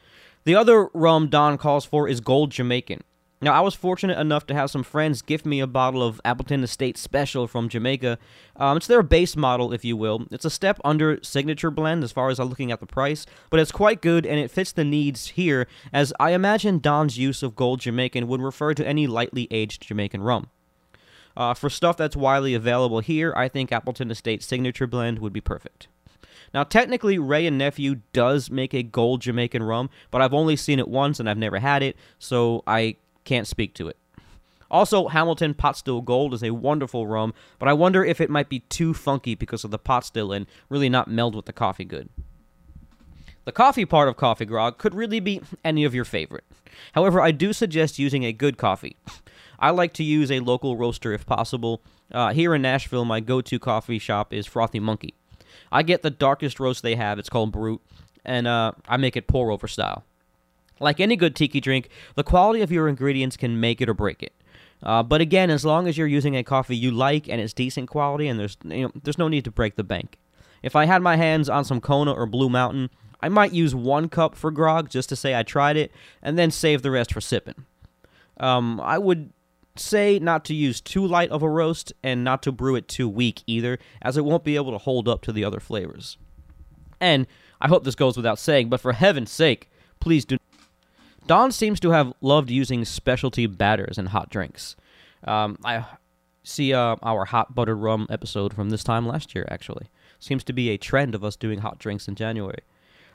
The 0.44 0.54
other 0.54 0.90
rum 0.92 1.28
Don 1.28 1.56
calls 1.56 1.86
for 1.86 2.06
is 2.06 2.20
Gold 2.20 2.50
Jamaican. 2.50 3.02
Now, 3.42 3.54
I 3.54 3.60
was 3.60 3.74
fortunate 3.74 4.20
enough 4.20 4.46
to 4.46 4.54
have 4.54 4.70
some 4.70 4.84
friends 4.84 5.20
gift 5.20 5.44
me 5.44 5.58
a 5.58 5.66
bottle 5.66 6.00
of 6.00 6.20
Appleton 6.24 6.62
Estate 6.62 6.96
Special 6.96 7.48
from 7.48 7.68
Jamaica. 7.68 8.16
Um, 8.54 8.76
it's 8.76 8.86
their 8.86 9.02
base 9.02 9.34
model, 9.34 9.72
if 9.72 9.84
you 9.84 9.96
will. 9.96 10.28
It's 10.30 10.44
a 10.44 10.50
step 10.50 10.78
under 10.84 11.18
Signature 11.24 11.72
Blend 11.72 12.04
as 12.04 12.12
far 12.12 12.30
as 12.30 12.38
I'm 12.38 12.48
looking 12.48 12.70
at 12.70 12.78
the 12.78 12.86
price, 12.86 13.26
but 13.50 13.58
it's 13.58 13.72
quite 13.72 14.00
good 14.00 14.24
and 14.24 14.38
it 14.38 14.52
fits 14.52 14.70
the 14.70 14.84
needs 14.84 15.30
here, 15.30 15.66
as 15.92 16.12
I 16.20 16.34
imagine 16.34 16.78
Don's 16.78 17.18
use 17.18 17.42
of 17.42 17.56
Gold 17.56 17.80
Jamaican 17.80 18.28
would 18.28 18.40
refer 18.40 18.74
to 18.74 18.86
any 18.86 19.08
lightly 19.08 19.48
aged 19.50 19.88
Jamaican 19.88 20.22
rum. 20.22 20.48
Uh, 21.36 21.52
for 21.52 21.68
stuff 21.68 21.96
that's 21.96 22.14
widely 22.14 22.54
available 22.54 23.00
here, 23.00 23.34
I 23.36 23.48
think 23.48 23.72
Appleton 23.72 24.12
Estate 24.12 24.44
Signature 24.44 24.86
Blend 24.86 25.18
would 25.18 25.32
be 25.32 25.40
perfect. 25.40 25.88
Now, 26.54 26.62
technically, 26.62 27.18
Wray 27.18 27.46
and 27.46 27.58
Nephew 27.58 28.02
does 28.12 28.50
make 28.50 28.72
a 28.72 28.84
gold 28.84 29.22
Jamaican 29.22 29.64
rum, 29.64 29.90
but 30.12 30.22
I've 30.22 30.34
only 30.34 30.54
seen 30.54 30.78
it 30.78 30.86
once 30.86 31.18
and 31.18 31.28
I've 31.28 31.38
never 31.38 31.58
had 31.58 31.82
it, 31.82 31.96
so 32.18 32.62
I 32.68 32.96
can't 33.24 33.46
speak 33.46 33.74
to 33.74 33.88
it. 33.88 33.96
Also, 34.70 35.08
Hamilton 35.08 35.52
Pot 35.52 35.76
Still 35.76 36.00
Gold 36.00 36.32
is 36.32 36.42
a 36.42 36.50
wonderful 36.50 37.06
rum, 37.06 37.34
but 37.58 37.68
I 37.68 37.74
wonder 37.74 38.02
if 38.02 38.22
it 38.22 38.30
might 38.30 38.48
be 38.48 38.60
too 38.60 38.94
funky 38.94 39.34
because 39.34 39.64
of 39.64 39.70
the 39.70 39.78
pot 39.78 40.04
still 40.04 40.32
and 40.32 40.46
really 40.70 40.88
not 40.88 41.08
meld 41.08 41.34
with 41.34 41.44
the 41.44 41.52
coffee 41.52 41.84
good. 41.84 42.08
The 43.44 43.52
coffee 43.52 43.84
part 43.84 44.08
of 44.08 44.16
coffee 44.16 44.46
grog 44.46 44.78
could 44.78 44.94
really 44.94 45.20
be 45.20 45.42
any 45.62 45.84
of 45.84 45.94
your 45.94 46.06
favorite. 46.06 46.44
However, 46.92 47.20
I 47.20 47.32
do 47.32 47.52
suggest 47.52 47.98
using 47.98 48.24
a 48.24 48.32
good 48.32 48.56
coffee. 48.56 48.96
I 49.58 49.70
like 49.70 49.92
to 49.94 50.04
use 50.04 50.30
a 50.30 50.40
local 50.40 50.76
roaster 50.76 51.12
if 51.12 51.26
possible. 51.26 51.82
Uh, 52.10 52.32
here 52.32 52.54
in 52.54 52.62
Nashville, 52.62 53.04
my 53.04 53.20
go 53.20 53.40
to 53.42 53.58
coffee 53.58 53.98
shop 53.98 54.32
is 54.32 54.46
Frothy 54.46 54.80
Monkey. 54.80 55.14
I 55.70 55.82
get 55.82 56.02
the 56.02 56.10
darkest 56.10 56.58
roast 56.58 56.82
they 56.82 56.94
have, 56.94 57.18
it's 57.18 57.28
called 57.28 57.52
Brut, 57.52 57.80
and 58.24 58.46
uh, 58.46 58.72
I 58.88 58.96
make 58.96 59.16
it 59.16 59.26
pour 59.26 59.50
over 59.50 59.68
style. 59.68 60.04
Like 60.82 61.00
any 61.00 61.16
good 61.16 61.34
tiki 61.36 61.60
drink, 61.60 61.88
the 62.14 62.24
quality 62.24 62.60
of 62.60 62.72
your 62.72 62.88
ingredients 62.88 63.36
can 63.36 63.60
make 63.60 63.80
it 63.80 63.88
or 63.88 63.94
break 63.94 64.22
it. 64.22 64.34
Uh, 64.82 65.02
but 65.02 65.20
again, 65.20 65.48
as 65.48 65.64
long 65.64 65.86
as 65.86 65.96
you're 65.96 66.06
using 66.08 66.36
a 66.36 66.42
coffee 66.42 66.76
you 66.76 66.90
like 66.90 67.28
and 67.28 67.40
it's 67.40 67.52
decent 67.52 67.88
quality, 67.88 68.26
and 68.26 68.38
there's 68.38 68.56
you 68.64 68.82
know, 68.82 68.92
there's 69.02 69.18
no 69.18 69.28
need 69.28 69.44
to 69.44 69.50
break 69.50 69.76
the 69.76 69.84
bank. 69.84 70.18
If 70.62 70.76
I 70.76 70.84
had 70.84 71.02
my 71.02 71.16
hands 71.16 71.48
on 71.48 71.64
some 71.64 71.80
Kona 71.80 72.12
or 72.12 72.26
Blue 72.26 72.48
Mountain, 72.48 72.90
I 73.20 73.28
might 73.28 73.52
use 73.52 73.74
one 73.74 74.08
cup 74.08 74.34
for 74.34 74.50
grog 74.50 74.90
just 74.90 75.08
to 75.10 75.16
say 75.16 75.38
I 75.38 75.44
tried 75.44 75.76
it, 75.76 75.92
and 76.20 76.36
then 76.36 76.50
save 76.50 76.82
the 76.82 76.90
rest 76.90 77.12
for 77.12 77.20
sipping. 77.20 77.64
Um, 78.38 78.80
I 78.80 78.98
would 78.98 79.32
say 79.76 80.18
not 80.18 80.44
to 80.46 80.54
use 80.54 80.80
too 80.80 81.06
light 81.06 81.30
of 81.30 81.42
a 81.42 81.48
roast 81.48 81.92
and 82.02 82.24
not 82.24 82.42
to 82.42 82.52
brew 82.52 82.74
it 82.74 82.88
too 82.88 83.08
weak 83.08 83.42
either, 83.46 83.78
as 84.02 84.16
it 84.16 84.24
won't 84.24 84.44
be 84.44 84.56
able 84.56 84.72
to 84.72 84.78
hold 84.78 85.08
up 85.08 85.22
to 85.22 85.32
the 85.32 85.44
other 85.44 85.60
flavors. 85.60 86.18
And 87.00 87.26
I 87.60 87.68
hope 87.68 87.84
this 87.84 87.94
goes 87.94 88.16
without 88.16 88.38
saying, 88.38 88.68
but 88.68 88.80
for 88.80 88.92
heaven's 88.92 89.30
sake, 89.30 89.70
please 90.00 90.24
do. 90.24 90.36
Don 91.26 91.52
seems 91.52 91.78
to 91.80 91.90
have 91.90 92.12
loved 92.20 92.50
using 92.50 92.84
specialty 92.84 93.46
batters 93.46 93.98
in 93.98 94.06
hot 94.06 94.28
drinks. 94.30 94.76
Um, 95.24 95.58
I 95.64 95.84
see 96.42 96.74
uh, 96.74 96.96
our 97.02 97.26
hot 97.26 97.54
buttered 97.54 97.78
rum 97.78 98.06
episode 98.10 98.52
from 98.52 98.70
this 98.70 98.82
time 98.82 99.06
last 99.06 99.34
year, 99.34 99.46
actually. 99.48 99.88
Seems 100.18 100.44
to 100.44 100.52
be 100.52 100.70
a 100.70 100.78
trend 100.78 101.14
of 101.14 101.24
us 101.24 101.36
doing 101.36 101.60
hot 101.60 101.78
drinks 101.78 102.08
in 102.08 102.16
January. 102.16 102.60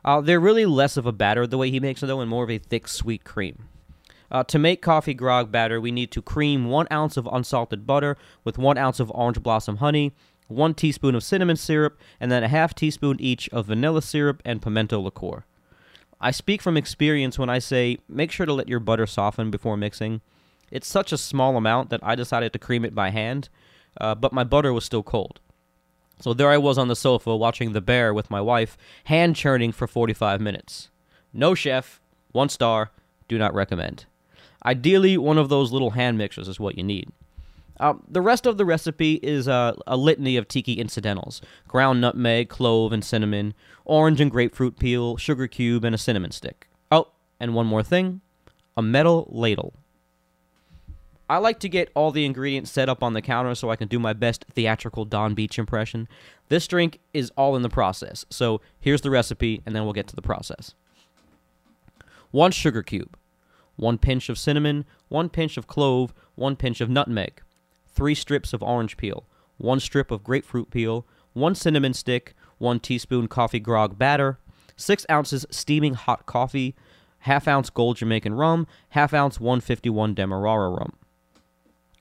Uh, 0.05 0.21
they're 0.21 0.39
really 0.39 0.65
less 0.65 0.95
of 0.95 1.05
a 1.05 1.11
batter 1.11 1.45
the 1.45 1.57
way 1.57 1.69
he 1.69 1.79
makes 1.79 2.01
it, 2.01 2.05
though, 2.05 2.21
and 2.21 2.29
more 2.29 2.43
of 2.43 2.49
a 2.49 2.57
thick, 2.57 2.87
sweet 2.87 3.23
cream. 3.25 3.67
Uh, 4.29 4.43
to 4.43 4.59
make 4.59 4.81
coffee 4.81 5.13
grog 5.13 5.51
batter, 5.51 5.79
we 5.79 5.91
need 5.91 6.11
to 6.11 6.21
cream 6.21 6.65
one 6.65 6.87
ounce 6.91 7.17
of 7.17 7.27
unsalted 7.31 7.85
butter 7.85 8.17
with 8.43 8.57
one 8.57 8.77
ounce 8.77 8.99
of 8.99 9.11
orange 9.11 9.41
blossom 9.41 9.77
honey, 9.77 10.13
one 10.47 10.73
teaspoon 10.73 11.15
of 11.15 11.23
cinnamon 11.23 11.55
syrup, 11.55 11.97
and 12.19 12.31
then 12.31 12.43
a 12.43 12.47
half 12.47 12.73
teaspoon 12.73 13.17
each 13.19 13.49
of 13.49 13.67
vanilla 13.67 14.01
syrup 14.01 14.41
and 14.45 14.61
pimento 14.61 14.99
liqueur. 14.99 15.43
I 16.19 16.31
speak 16.31 16.62
from 16.62 16.77
experience 16.77 17.38
when 17.38 17.50
I 17.50 17.59
say 17.59 18.00
make 18.09 18.31
sure 18.31 18.45
to 18.45 18.53
let 18.53 18.67
your 18.67 18.79
butter 18.79 19.05
soften 19.05 19.51
before 19.51 19.77
mixing. 19.77 20.21
It's 20.71 20.88
such 20.88 21.12
a 21.12 21.17
small 21.17 21.55
amount 21.55 21.89
that 21.91 22.00
I 22.03 22.15
decided 22.15 22.53
to 22.53 22.59
cream 22.59 22.83
it 22.83 22.95
by 22.95 23.12
hand, 23.12 23.50
uh, 24.01 24.15
but 24.15 24.33
my 24.33 24.43
butter 24.43 24.74
was 24.74 24.83
still 24.83 25.03
cold. 25.03 25.39
So 26.19 26.33
there 26.33 26.50
I 26.50 26.57
was 26.57 26.77
on 26.77 26.88
the 26.88 26.95
sofa 26.95 27.36
watching 27.36 27.74
The 27.74 27.81
Bear 27.81 28.13
with 28.13 28.31
my 28.31 28.41
wife, 28.41 28.75
hand 29.05 29.36
churning 29.36 29.71
for 29.71 29.88
45 29.88 30.41
minutes. 30.41 30.89
No 31.31 31.53
chef, 31.53 32.01
one 32.31 32.50
star, 32.50 32.91
do 33.27 33.38
not 33.38 33.53
recommend. 33.53 34.05
Ideally, 34.65 35.17
one 35.17 35.38
of 35.38 35.50
those 35.50 35.71
little 35.71 35.91
hand 35.91 36.17
mixers 36.17 36.47
is 36.47 36.59
what 36.59 36.77
you 36.77 36.83
need. 36.83 37.12
Uh, 37.79 37.93
the 38.07 38.22
rest 38.22 38.46
of 38.46 38.57
the 38.57 38.65
recipe 38.65 39.15
is 39.22 39.48
uh, 39.48 39.74
a 39.86 39.96
litany 39.98 40.36
of 40.36 40.48
tiki 40.48 40.74
incidentals 40.74 41.41
ground 41.67 42.01
nutmeg, 42.01 42.50
clove, 42.50 42.91
and 42.91 43.03
cinnamon, 43.03 43.53
orange 43.86 44.19
and 44.19 44.31
grapefruit 44.31 44.79
peel, 44.79 45.17
sugar 45.17 45.48
cube, 45.48 45.84
and 45.84 45.93
a 45.93 45.98
cinnamon 45.98 46.31
stick. 46.31 46.67
Oh, 46.91 47.10
and 47.39 47.53
one 47.53 47.67
more 47.67 47.84
thing 47.84 48.22
a 48.75 48.81
metal 48.81 49.27
ladle. 49.31 49.74
I 51.29 51.39
like 51.39 51.60
to 51.60 51.69
get 51.69 51.91
all 51.93 52.12
the 52.12 52.25
ingredients 52.25 52.72
set 52.72 52.88
up 52.88 53.03
on 53.03 53.13
the 53.13 53.22
counter 53.22 53.53
so 53.53 53.69
I 53.69 53.75
can 53.75 53.89
do 53.89 54.00
my 54.00 54.13
best 54.13 54.46
theatrical 54.53 55.03
Don 55.03 55.34
Beach 55.34 55.60
impression. 55.60 56.07
This 56.48 56.67
drink 56.67 57.00
is 57.13 57.31
all 57.36 57.55
in 57.57 57.63
the 57.63 57.69
process, 57.69 58.25
so 58.29 58.62
here's 58.79 59.01
the 59.01 59.10
recipe, 59.10 59.62
and 59.65 59.75
then 59.75 59.84
we'll 59.84 59.93
get 59.93 60.07
to 60.07 60.15
the 60.15 60.22
process. 60.22 60.74
One 62.31 62.51
sugar 62.51 62.81
cube, 62.81 63.17
one 63.75 63.98
pinch 63.98 64.29
of 64.29 64.38
cinnamon, 64.38 64.86
one 65.10 65.27
pinch 65.27 65.57
of 65.57 65.67
clove, 65.67 66.13
one 66.36 66.55
pinch 66.55 66.79
of 66.79 66.89
nutmeg, 66.89 67.41
three 67.98 68.16
strips 68.16 68.54
of 68.54 68.62
orange 68.62 68.96
peel, 68.96 69.25
one 69.58 69.80
strip 69.80 70.12
of 70.12 70.24
grapefruit 70.24 70.70
peel, 70.70 71.06
one 71.34 71.56
cinnamon 71.56 71.94
stick, 71.94 72.36
one 72.60 72.80
teaspoon 72.80 73.27
coffee 73.27 73.60
grog 73.60 73.98
batter, 73.98 74.38
six 74.75 75.04
ounces 75.10 75.48
steaming 75.50 75.96
hot 75.96 76.27
coffee, 76.27 76.75
half 77.20 77.48
ounce 77.48 77.72
gold 77.72 77.98
Jamaican 77.98 78.36
rum, 78.36 78.68
half 78.89 79.16
ounce 79.16 79.39
151 79.39 80.13
Demerara 80.13 80.70
rum. 80.70 80.94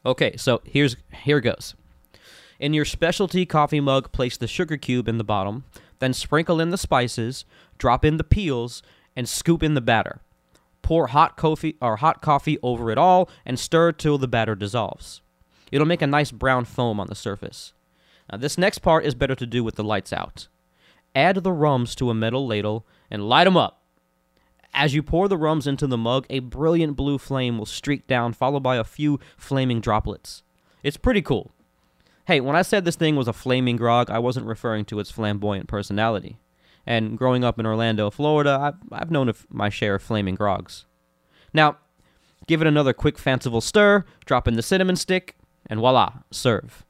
Okay, 0.05 0.37
so 0.37 0.61
here's 0.65 0.97
here 1.25 1.41
goes. 1.41 1.75
In 2.61 2.75
your 2.75 2.85
specialty 2.85 3.47
coffee 3.47 3.81
mug, 3.81 4.12
place 4.12 4.37
the 4.37 4.47
sugar 4.47 4.76
cube 4.76 5.09
in 5.09 5.17
the 5.17 5.25
bottom, 5.25 5.65
then 5.99 6.12
sprinkle 6.12 6.61
in 6.61 6.71
the 6.71 6.79
spices, 6.79 7.47
drop 7.79 8.05
in 8.05 8.19
the 8.19 8.25
peels, 8.25 8.83
and 9.17 9.26
scoop 9.26 9.62
in 9.62 9.73
the 9.73 9.81
batter. 9.81 10.21
Pour 10.83 11.09
hot 11.09 11.38
coffee 11.38 11.76
or 11.81 11.97
hot 11.97 12.21
coffee 12.21 12.59
over 12.62 12.91
it 12.91 12.99
all 12.99 13.31
and 13.47 13.59
stir 13.59 13.93
till 13.93 14.19
the 14.19 14.29
batter 14.29 14.55
dissolves. 14.55 15.23
It'll 15.73 15.87
make 15.87 16.02
a 16.02 16.06
nice 16.06 16.30
brown 16.30 16.64
foam 16.64 17.00
on 17.00 17.08
the 17.08 17.14
surface. 17.14 17.73
Now, 18.30 18.38
this 18.38 18.58
next 18.58 18.78
part 18.78 19.04
is 19.04 19.14
better 19.14 19.35
to 19.35 19.46
do 19.46 19.62
with 19.62 19.76
the 19.76 19.85
lights 19.85 20.12
out. 20.12 20.49
Add 21.14 21.37
the 21.37 21.52
rums 21.52 21.94
to 21.96 22.11
a 22.11 22.14
metal 22.14 22.46
ladle 22.46 22.87
and 23.11 23.28
light 23.28 23.44
them 23.44 23.56
up. 23.56 23.82
As 24.75 24.94
you 24.94 25.02
pour 25.02 25.28
the 25.28 25.38
rums 25.38 25.66
into 25.66 25.87
the 25.87 25.96
mug, 25.96 26.26
a 26.28 26.40
brilliant 26.40 26.96
blue 26.96 27.16
flame 27.16 27.56
will 27.56 27.66
streak 27.66 28.06
down, 28.06 28.35
followed 28.35 28.62
by 28.62 28.76
a 28.76 28.85
few 28.85 29.18
flaming 29.38 29.80
droplets. 29.80 30.42
It's 30.82 30.99
pretty 30.99 31.23
cool. 31.23 31.52
Hey, 32.26 32.40
when 32.40 32.56
I 32.56 32.62
said 32.62 32.85
this 32.85 32.96
thing 32.96 33.16
was 33.16 33.28
a 33.28 33.32
flaming 33.32 33.76
grog, 33.76 34.11
I 34.11 34.18
wasn't 34.18 34.46
referring 34.46 34.85
to 34.87 35.00
its 35.00 35.11
flamboyant 35.11 35.68
personality. 35.68 36.38
And 36.85 37.16
growing 37.16 37.44
up 37.44 37.58
in 37.58 37.66
Orlando, 37.66 38.11
Florida, 38.11 38.58
I've, 38.61 38.75
I've 38.92 39.11
known 39.11 39.32
my 39.49 39.70
share 39.70 39.94
of 39.94 40.02
flaming 40.02 40.35
grogs. 40.35 40.85
Now, 41.54 41.78
give 42.46 42.61
it 42.61 42.66
another 42.66 42.92
quick 42.92 43.16
fanciful 43.16 43.61
stir, 43.61 44.04
drop 44.25 44.46
in 44.46 44.54
the 44.54 44.62
cinnamon 44.62 44.96
stick, 44.96 45.37
and 45.68 45.80
voila, 45.80 46.12
serve. 46.30 46.85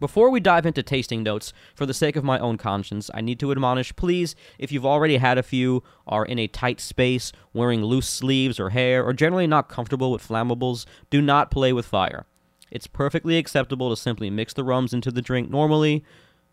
Before 0.00 0.28
we 0.28 0.40
dive 0.40 0.66
into 0.66 0.82
tasting 0.82 1.22
notes, 1.22 1.52
for 1.74 1.86
the 1.86 1.94
sake 1.94 2.16
of 2.16 2.24
my 2.24 2.38
own 2.38 2.58
conscience, 2.58 3.10
I 3.14 3.20
need 3.20 3.38
to 3.40 3.52
admonish 3.52 3.96
please, 3.96 4.34
if 4.58 4.70
you've 4.70 4.84
already 4.84 5.16
had 5.16 5.38
a 5.38 5.42
few, 5.42 5.82
are 6.06 6.26
in 6.26 6.38
a 6.38 6.46
tight 6.46 6.80
space, 6.80 7.32
wearing 7.52 7.82
loose 7.82 8.08
sleeves 8.08 8.60
or 8.60 8.70
hair, 8.70 9.04
or 9.04 9.12
generally 9.12 9.46
not 9.46 9.68
comfortable 9.68 10.10
with 10.10 10.26
flammables, 10.26 10.84
do 11.10 11.22
not 11.22 11.50
play 11.50 11.72
with 11.72 11.86
fire. 11.86 12.26
It's 12.70 12.86
perfectly 12.86 13.38
acceptable 13.38 13.88
to 13.88 13.96
simply 13.96 14.30
mix 14.30 14.52
the 14.52 14.64
rums 14.64 14.92
into 14.92 15.10
the 15.10 15.22
drink 15.22 15.48
normally. 15.48 16.04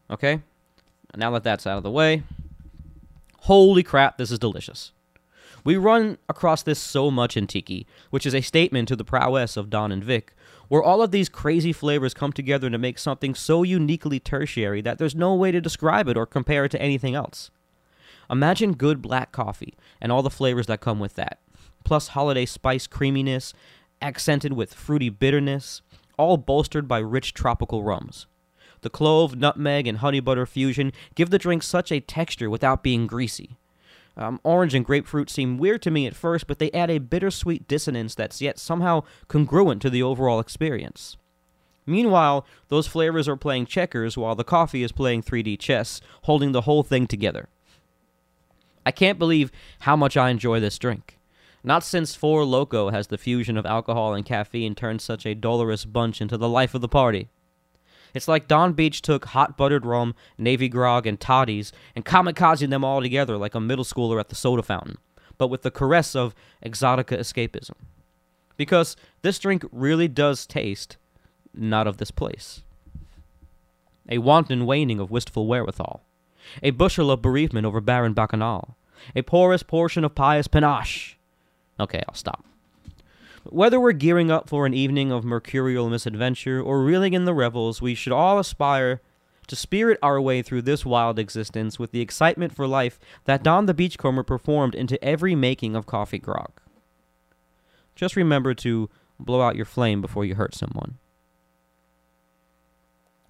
Okay? 0.10 0.44
Now 1.16 1.32
that 1.32 1.44
that's 1.44 1.68
out 1.68 1.78
of 1.78 1.84
the 1.84 1.92
way, 1.92 2.24
holy 3.40 3.84
crap, 3.84 4.18
this 4.18 4.32
is 4.32 4.40
delicious. 4.40 4.92
We 5.64 5.76
run 5.78 6.18
across 6.30 6.64
this 6.64 6.80
so 6.80 7.12
much 7.12 7.36
in 7.36 7.48
Tiki, 7.48 7.86
which 8.12 8.26
is 8.26 8.34
a 8.34 8.42
statement 8.42 8.88
to 8.88 8.96
the 8.96 9.04
prowess 9.04 9.58
of 9.58 9.70
Don 9.70 9.92
and 9.92 10.04
Vic, 10.04 10.34
where 10.72 10.82
all 10.82 11.02
of 11.02 11.12
these 11.12 11.28
crazy 11.28 11.74
flavors 11.74 12.14
come 12.14 12.32
together 12.32 12.70
to 12.70 12.78
make 12.78 12.98
something 12.98 13.36
so 13.36 13.62
uniquely 13.62 14.22
tertiary 14.22 14.80
that 14.80 14.98
there's 14.98 15.14
no 15.14 15.36
way 15.36 15.52
to 15.52 15.60
describe 15.60 16.08
it 16.08 16.16
or 16.16 16.26
compare 16.26 16.64
it 16.64 16.70
to 16.70 16.82
anything 16.82 17.14
else. 17.14 17.52
Imagine 18.30 18.72
good 18.72 19.02
black 19.02 19.34
coffee 19.34 19.74
and 20.00 20.14
all 20.14 20.24
the 20.24 20.30
flavors 20.30 20.68
that 20.68 20.80
come 20.80 20.98
with 20.98 21.16
that, 21.16 21.42
plus 21.84 22.08
holiday 22.08 22.46
spice 22.46 22.88
creaminess, 22.88 23.54
accented 24.02 24.54
with 24.54 24.74
fruity 24.74 25.10
bitterness, 25.10 25.82
all 26.18 26.38
bolstered 26.38 26.88
by 26.88 27.00
rich 27.00 27.34
tropical 27.34 27.84
rums. 27.84 28.28
The 28.80 28.90
clove, 28.90 29.36
nutmeg, 29.36 29.88
and 29.88 29.98
honey 29.98 30.22
butter 30.22 30.46
fusion 30.46 30.94
give 31.16 31.32
the 31.32 31.38
drink 31.38 31.64
such 31.64 31.92
a 31.92 32.00
texture 32.00 32.50
without 32.50 32.82
being 32.82 33.08
greasy. 33.08 33.58
Um, 34.18 34.40
orange 34.44 34.74
and 34.74 34.86
grapefruit 34.86 35.30
seem 35.30 35.58
weird 35.58 35.82
to 35.84 35.92
me 35.92 36.06
at 36.06 36.16
first, 36.16 36.48
but 36.48 36.60
they 36.60 36.72
add 36.72 36.90
a 36.90 37.00
bittersweet 37.00 37.68
dissonance 37.68 38.14
that's 38.14 38.42
yet 38.42 38.60
somehow 38.60 39.04
congruent 39.28 39.82
to 39.84 39.90
the 39.90 40.04
overall 40.04 40.40
experience. 40.40 41.18
Meanwhile, 41.86 42.46
those 42.68 42.88
flavors 42.88 43.28
are 43.28 43.38
playing 43.38 43.66
checkers 43.66 44.18
while 44.18 44.36
the 44.36 44.44
coffee 44.44 44.84
is 44.84 44.92
playing 44.92 45.24
3D 45.24 45.60
chess, 45.60 46.02
holding 46.24 46.52
the 46.52 46.62
whole 46.62 46.84
thing 46.84 47.08
together. 47.08 47.50
I 48.86 48.92
can't 48.92 49.20
believe 49.20 49.52
how 49.82 49.96
much 49.96 50.18
I 50.18 50.30
enjoy 50.30 50.60
this 50.60 50.78
drink. 50.78 51.18
Not 51.64 51.84
since 51.84 52.16
Four 52.16 52.44
Loco 52.44 52.90
has 52.90 53.08
the 53.08 53.18
fusion 53.18 53.56
of 53.56 53.66
alcohol 53.66 54.14
and 54.14 54.26
caffeine 54.26 54.74
turned 54.74 55.02
such 55.02 55.26
a 55.26 55.36
dolorous 55.36 55.86
bunch 55.86 56.20
into 56.20 56.38
the 56.38 56.50
life 56.50 56.74
of 56.74 56.82
the 56.82 56.88
party. 56.88 57.30
It's 58.14 58.28
like 58.28 58.48
Don 58.48 58.74
Beach 58.74 59.02
took 59.02 59.26
hot 59.26 59.58
buttered 59.58 59.86
rum, 59.86 60.16
Navy 60.38 60.70
grog, 60.70 61.08
and 61.08 61.20
toddies 61.20 61.72
and 61.96 62.06
kamikazed 62.06 62.70
them 62.70 62.84
all 62.84 63.02
together 63.02 63.38
like 63.38 63.56
a 63.56 63.60
middle 63.60 63.86
schooler 63.86 64.20
at 64.20 64.30
the 64.30 64.36
soda 64.36 64.64
fountain, 64.64 64.98
but 65.38 65.48
with 65.48 65.62
the 65.62 65.72
caress 65.72 66.16
of 66.16 66.36
exotica 66.66 67.18
escapism. 67.18 67.76
Because 68.58 68.96
this 69.22 69.40
drink 69.40 69.66
really 69.72 70.08
does 70.08 70.46
taste 70.46 70.98
not 71.54 71.88
of 71.88 71.98
this 71.98 72.12
place. 72.12 72.64
A 74.10 74.18
wanton 74.18 74.66
waning 74.66 75.00
of 75.00 75.12
wistful 75.12 75.48
wherewithal, 75.48 76.04
a 76.62 76.72
bushel 76.72 77.12
of 77.12 77.22
bereavement 77.22 77.66
over 77.66 77.82
barren 77.82 78.14
bacchanal, 78.14 78.76
a 79.16 79.22
porous 79.22 79.64
portion 79.64 80.04
of 80.04 80.16
pious 80.16 80.48
panache. 80.48 81.18
Okay, 81.80 82.04
I'll 82.08 82.16
stop. 82.16 82.46
Whether 83.52 83.82
we're 83.82 83.92
gearing 83.92 84.32
up 84.32 84.48
for 84.48 84.66
an 84.66 84.74
evening 84.74 85.12
of 85.12 85.26
mercurial 85.26 85.90
misadventure 85.90 86.62
or 86.62 86.82
reeling 86.82 87.14
in 87.14 87.26
the 87.26 87.34
revels, 87.34 87.82
we 87.82 87.94
should 87.94 88.14
all 88.14 88.40
aspire 88.40 89.02
to 89.48 89.58
spirit 89.58 90.00
our 90.02 90.22
way 90.22 90.42
through 90.42 90.62
this 90.62 90.86
wild 90.86 91.20
existence 91.20 91.78
with 91.78 91.92
the 91.92 92.00
excitement 92.00 92.56
for 92.56 92.66
life 92.66 92.98
that 93.26 93.44
Don 93.44 93.66
the 93.66 93.74
Beachcomber 93.74 94.24
performed 94.24 94.74
into 94.74 95.04
every 95.04 95.36
making 95.36 95.76
of 95.76 95.86
coffee 95.86 96.18
grog. 96.18 96.62
Just 97.94 98.16
remember 98.16 98.54
to 98.54 98.90
blow 99.20 99.42
out 99.42 99.58
your 99.58 99.66
flame 99.66 100.00
before 100.00 100.24
you 100.24 100.36
hurt 100.36 100.56
someone. 100.56 100.98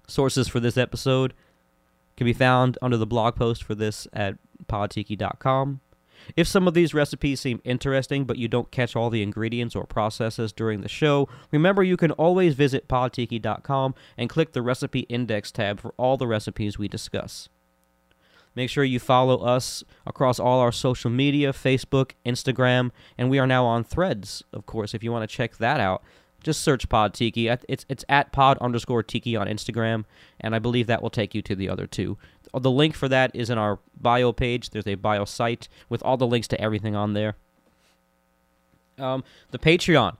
Sources 0.06 0.46
for 0.46 0.60
this 0.60 0.76
episode 0.76 1.34
can 2.16 2.26
be 2.26 2.32
found 2.32 2.78
under 2.80 2.96
the 2.96 3.06
blog 3.06 3.34
post 3.34 3.64
for 3.64 3.74
this 3.74 4.06
at 4.12 4.36
podtiki.com. 4.68 5.80
If 6.36 6.46
some 6.46 6.68
of 6.68 6.74
these 6.74 6.94
recipes 6.94 7.40
seem 7.40 7.60
interesting 7.64 8.24
but 8.24 8.38
you 8.38 8.48
don't 8.48 8.70
catch 8.70 8.96
all 8.96 9.10
the 9.10 9.22
ingredients 9.22 9.76
or 9.76 9.84
processes 9.84 10.52
during 10.52 10.80
the 10.80 10.88
show, 10.88 11.28
remember 11.50 11.82
you 11.82 11.96
can 11.96 12.12
always 12.12 12.54
visit 12.54 12.88
podtiki.com 12.88 13.94
and 14.16 14.30
click 14.30 14.52
the 14.52 14.62
recipe 14.62 15.00
index 15.00 15.50
tab 15.50 15.80
for 15.80 15.94
all 15.96 16.16
the 16.16 16.26
recipes 16.26 16.78
we 16.78 16.88
discuss. 16.88 17.48
Make 18.54 18.68
sure 18.68 18.84
you 18.84 18.98
follow 18.98 19.38
us 19.38 19.82
across 20.06 20.38
all 20.38 20.60
our 20.60 20.72
social 20.72 21.10
media 21.10 21.52
Facebook, 21.52 22.12
Instagram, 22.26 22.90
and 23.16 23.30
we 23.30 23.38
are 23.38 23.46
now 23.46 23.64
on 23.64 23.82
threads, 23.82 24.42
of 24.52 24.66
course, 24.66 24.94
if 24.94 25.02
you 25.02 25.10
want 25.10 25.28
to 25.28 25.36
check 25.36 25.56
that 25.56 25.80
out. 25.80 26.02
Just 26.42 26.62
search 26.62 26.88
Pod 26.88 27.14
Tiki. 27.14 27.48
It's, 27.48 27.86
it's 27.88 28.04
at 28.08 28.32
pod 28.32 28.58
underscore 28.58 29.02
tiki 29.02 29.36
on 29.36 29.46
Instagram, 29.46 30.04
and 30.40 30.54
I 30.54 30.58
believe 30.58 30.88
that 30.88 31.00
will 31.00 31.10
take 31.10 31.34
you 31.34 31.42
to 31.42 31.54
the 31.54 31.68
other 31.68 31.86
two. 31.86 32.18
The 32.58 32.70
link 32.70 32.94
for 32.94 33.08
that 33.08 33.30
is 33.34 33.48
in 33.48 33.58
our 33.58 33.78
bio 34.00 34.32
page. 34.32 34.70
There's 34.70 34.86
a 34.86 34.94
bio 34.94 35.24
site 35.24 35.68
with 35.88 36.02
all 36.02 36.16
the 36.16 36.26
links 36.26 36.48
to 36.48 36.60
everything 36.60 36.94
on 36.94 37.14
there. 37.14 37.36
Um, 38.98 39.24
the 39.50 39.58
Patreon, 39.58 40.16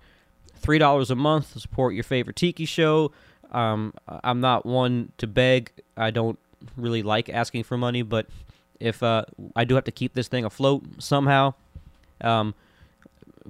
three 0.56 0.78
dollars 0.78 1.10
a 1.10 1.14
month 1.14 1.52
to 1.52 1.60
support 1.60 1.94
your 1.94 2.04
favorite 2.04 2.36
tiki 2.36 2.64
show. 2.64 3.12
Um, 3.50 3.92
I'm 4.08 4.40
not 4.40 4.64
one 4.64 5.12
to 5.18 5.26
beg. 5.26 5.72
I 5.96 6.10
don't 6.10 6.38
really 6.76 7.02
like 7.02 7.28
asking 7.28 7.64
for 7.64 7.76
money, 7.76 8.02
but 8.02 8.26
if 8.80 9.02
uh, 9.02 9.24
I 9.54 9.64
do 9.64 9.74
have 9.74 9.84
to 9.84 9.92
keep 9.92 10.14
this 10.14 10.28
thing 10.28 10.44
afloat 10.44 10.84
somehow, 10.98 11.54
um, 12.22 12.54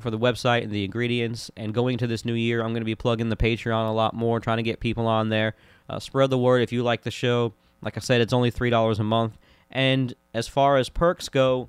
for 0.01 0.11
the 0.11 0.19
website 0.19 0.65
and 0.65 0.73
the 0.73 0.85
ingredients, 0.85 1.51
and 1.57 1.73
going 1.73 1.99
to 1.99 2.07
this 2.07 2.25
new 2.25 2.35
year, 2.35 2.61
I'm 2.61 2.73
going 2.73 2.81
to 2.81 2.87
be 2.87 2.95
plugging 2.95 3.29
the 3.29 3.37
Patreon 3.37 3.89
a 3.89 3.93
lot 3.93 4.15
more, 4.15 4.41
trying 4.41 4.57
to 4.57 4.63
get 4.63 4.81
people 4.81 5.07
on 5.07 5.29
there. 5.29 5.55
Uh, 5.89 5.99
spread 5.99 6.31
the 6.31 6.39
word 6.39 6.63
if 6.63 6.73
you 6.73 6.83
like 6.83 7.03
the 7.03 7.11
show. 7.11 7.53
Like 7.83 7.97
I 7.97 8.01
said, 8.01 8.21
it's 8.21 8.33
only 8.33 8.51
three 8.51 8.71
dollars 8.71 8.99
a 8.99 9.05
month. 9.05 9.37
And 9.71 10.15
as 10.35 10.49
far 10.49 10.77
as 10.77 10.89
perks 10.89 11.29
go, 11.29 11.69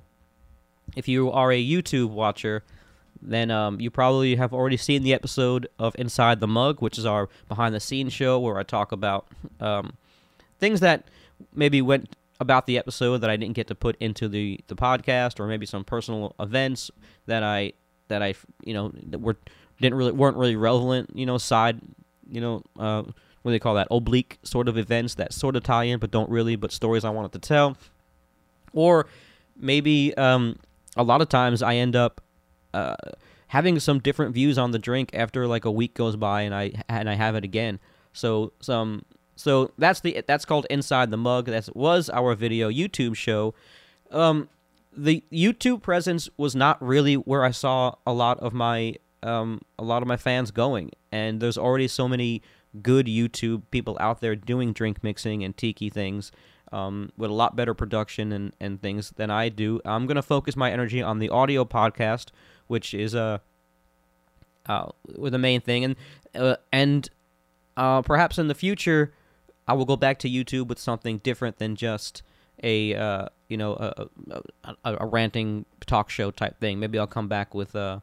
if 0.94 1.08
you 1.08 1.30
are 1.30 1.50
a 1.50 1.62
YouTube 1.62 2.10
watcher, 2.10 2.62
then 3.20 3.50
um, 3.50 3.80
you 3.80 3.90
probably 3.90 4.36
have 4.36 4.52
already 4.52 4.76
seen 4.76 5.02
the 5.02 5.14
episode 5.14 5.66
of 5.78 5.94
Inside 5.98 6.40
the 6.40 6.46
Mug, 6.46 6.80
which 6.80 6.98
is 6.98 7.06
our 7.06 7.28
behind 7.48 7.74
the 7.74 7.80
scenes 7.80 8.12
show 8.12 8.38
where 8.38 8.58
I 8.58 8.62
talk 8.62 8.92
about 8.92 9.26
um, 9.60 9.94
things 10.58 10.80
that 10.80 11.08
maybe 11.54 11.80
went 11.80 12.16
about 12.40 12.66
the 12.66 12.76
episode 12.76 13.18
that 13.18 13.30
I 13.30 13.36
didn't 13.36 13.54
get 13.54 13.68
to 13.68 13.74
put 13.74 13.96
into 14.00 14.28
the, 14.28 14.60
the 14.66 14.76
podcast, 14.76 15.40
or 15.40 15.46
maybe 15.46 15.66
some 15.66 15.84
personal 15.84 16.34
events 16.38 16.90
that 17.26 17.42
I 17.42 17.72
that 18.08 18.22
I 18.22 18.34
you 18.62 18.74
know 18.74 18.92
that 19.06 19.20
were 19.20 19.36
didn't 19.80 19.96
really 19.96 20.12
weren't 20.12 20.36
really 20.36 20.56
relevant. 20.56 21.10
You 21.14 21.26
know, 21.26 21.38
side 21.38 21.80
you 22.28 22.40
know 22.40 22.62
uh, 22.78 23.04
what 23.44 23.50
do 23.50 23.54
they 23.54 23.60
call 23.60 23.74
that 23.74 23.86
oblique 23.90 24.38
sort 24.42 24.68
of 24.68 24.76
events 24.76 25.14
that 25.14 25.32
sort 25.32 25.54
of 25.54 25.62
tie 25.62 25.84
in 25.84 26.00
but 26.00 26.10
don't 26.10 26.28
really, 26.28 26.56
but 26.56 26.72
stories 26.72 27.04
I 27.04 27.10
wanted 27.10 27.32
to 27.32 27.38
tell, 27.38 27.76
or 28.72 29.06
maybe 29.56 30.16
um, 30.16 30.58
a 30.96 31.04
lot 31.04 31.22
of 31.22 31.28
times 31.28 31.62
I 31.62 31.76
end 31.76 31.94
up. 31.94 32.20
Uh, 32.72 32.96
having 33.48 33.78
some 33.78 34.00
different 34.00 34.34
views 34.34 34.58
on 34.58 34.72
the 34.72 34.80
drink 34.80 35.10
after 35.14 35.46
like 35.46 35.64
a 35.64 35.70
week 35.70 35.94
goes 35.94 36.16
by 36.16 36.42
and 36.42 36.52
I 36.52 36.72
and 36.88 37.08
I 37.08 37.14
have 37.14 37.36
it 37.36 37.44
again. 37.44 37.78
So 38.12 38.52
some 38.60 39.04
so 39.36 39.70
that's 39.78 40.00
the 40.00 40.22
that's 40.26 40.44
called 40.44 40.66
Inside 40.70 41.10
the 41.10 41.16
Mug. 41.16 41.46
That 41.46 41.68
was 41.74 42.10
our 42.10 42.34
video 42.34 42.70
YouTube 42.70 43.16
show. 43.16 43.54
Um, 44.10 44.48
the 44.96 45.22
YouTube 45.32 45.82
presence 45.82 46.28
was 46.36 46.54
not 46.54 46.80
really 46.82 47.14
where 47.14 47.44
I 47.44 47.50
saw 47.50 47.94
a 48.06 48.12
lot 48.12 48.38
of 48.40 48.52
my 48.52 48.96
um, 49.22 49.60
a 49.78 49.84
lot 49.84 50.02
of 50.02 50.08
my 50.08 50.16
fans 50.16 50.50
going, 50.50 50.90
and 51.10 51.40
there's 51.40 51.58
already 51.58 51.88
so 51.88 52.06
many 52.06 52.42
good 52.82 53.06
YouTube 53.06 53.62
people 53.70 53.96
out 54.00 54.20
there 54.20 54.36
doing 54.36 54.72
drink 54.72 55.02
mixing 55.02 55.44
and 55.44 55.56
tiki 55.56 55.90
things 55.90 56.32
um, 56.72 57.10
with 57.16 57.30
a 57.30 57.34
lot 57.34 57.54
better 57.54 57.74
production 57.74 58.32
and, 58.32 58.52
and 58.60 58.82
things 58.82 59.10
than 59.16 59.30
I 59.30 59.48
do. 59.48 59.80
I'm 59.84 60.06
gonna 60.06 60.22
focus 60.22 60.56
my 60.56 60.70
energy 60.72 61.00
on 61.02 61.18
the 61.18 61.28
audio 61.28 61.64
podcast, 61.64 62.28
which 62.66 62.94
is 62.94 63.14
a 63.14 63.40
uh, 64.68 64.88
uh, 64.88 64.88
the 65.28 65.38
main 65.38 65.60
thing, 65.60 65.84
and 65.84 65.96
uh, 66.34 66.56
and 66.72 67.08
uh, 67.76 68.02
perhaps 68.02 68.38
in 68.38 68.48
the 68.48 68.54
future 68.54 69.12
I 69.66 69.74
will 69.74 69.84
go 69.84 69.96
back 69.96 70.18
to 70.20 70.28
YouTube 70.28 70.68
with 70.68 70.78
something 70.78 71.18
different 71.18 71.58
than 71.58 71.76
just 71.76 72.22
a 72.62 72.94
uh, 72.94 73.26
you 73.48 73.56
know 73.56 73.74
a, 73.74 74.08
a, 74.84 74.96
a, 74.96 75.06
ranting 75.06 75.64
talk 75.86 76.10
show 76.10 76.30
type 76.30 76.58
thing. 76.60 76.78
Maybe 76.78 76.98
I'll 76.98 77.06
come 77.06 77.28
back 77.28 77.54
with 77.54 77.74
uh, 77.74 78.00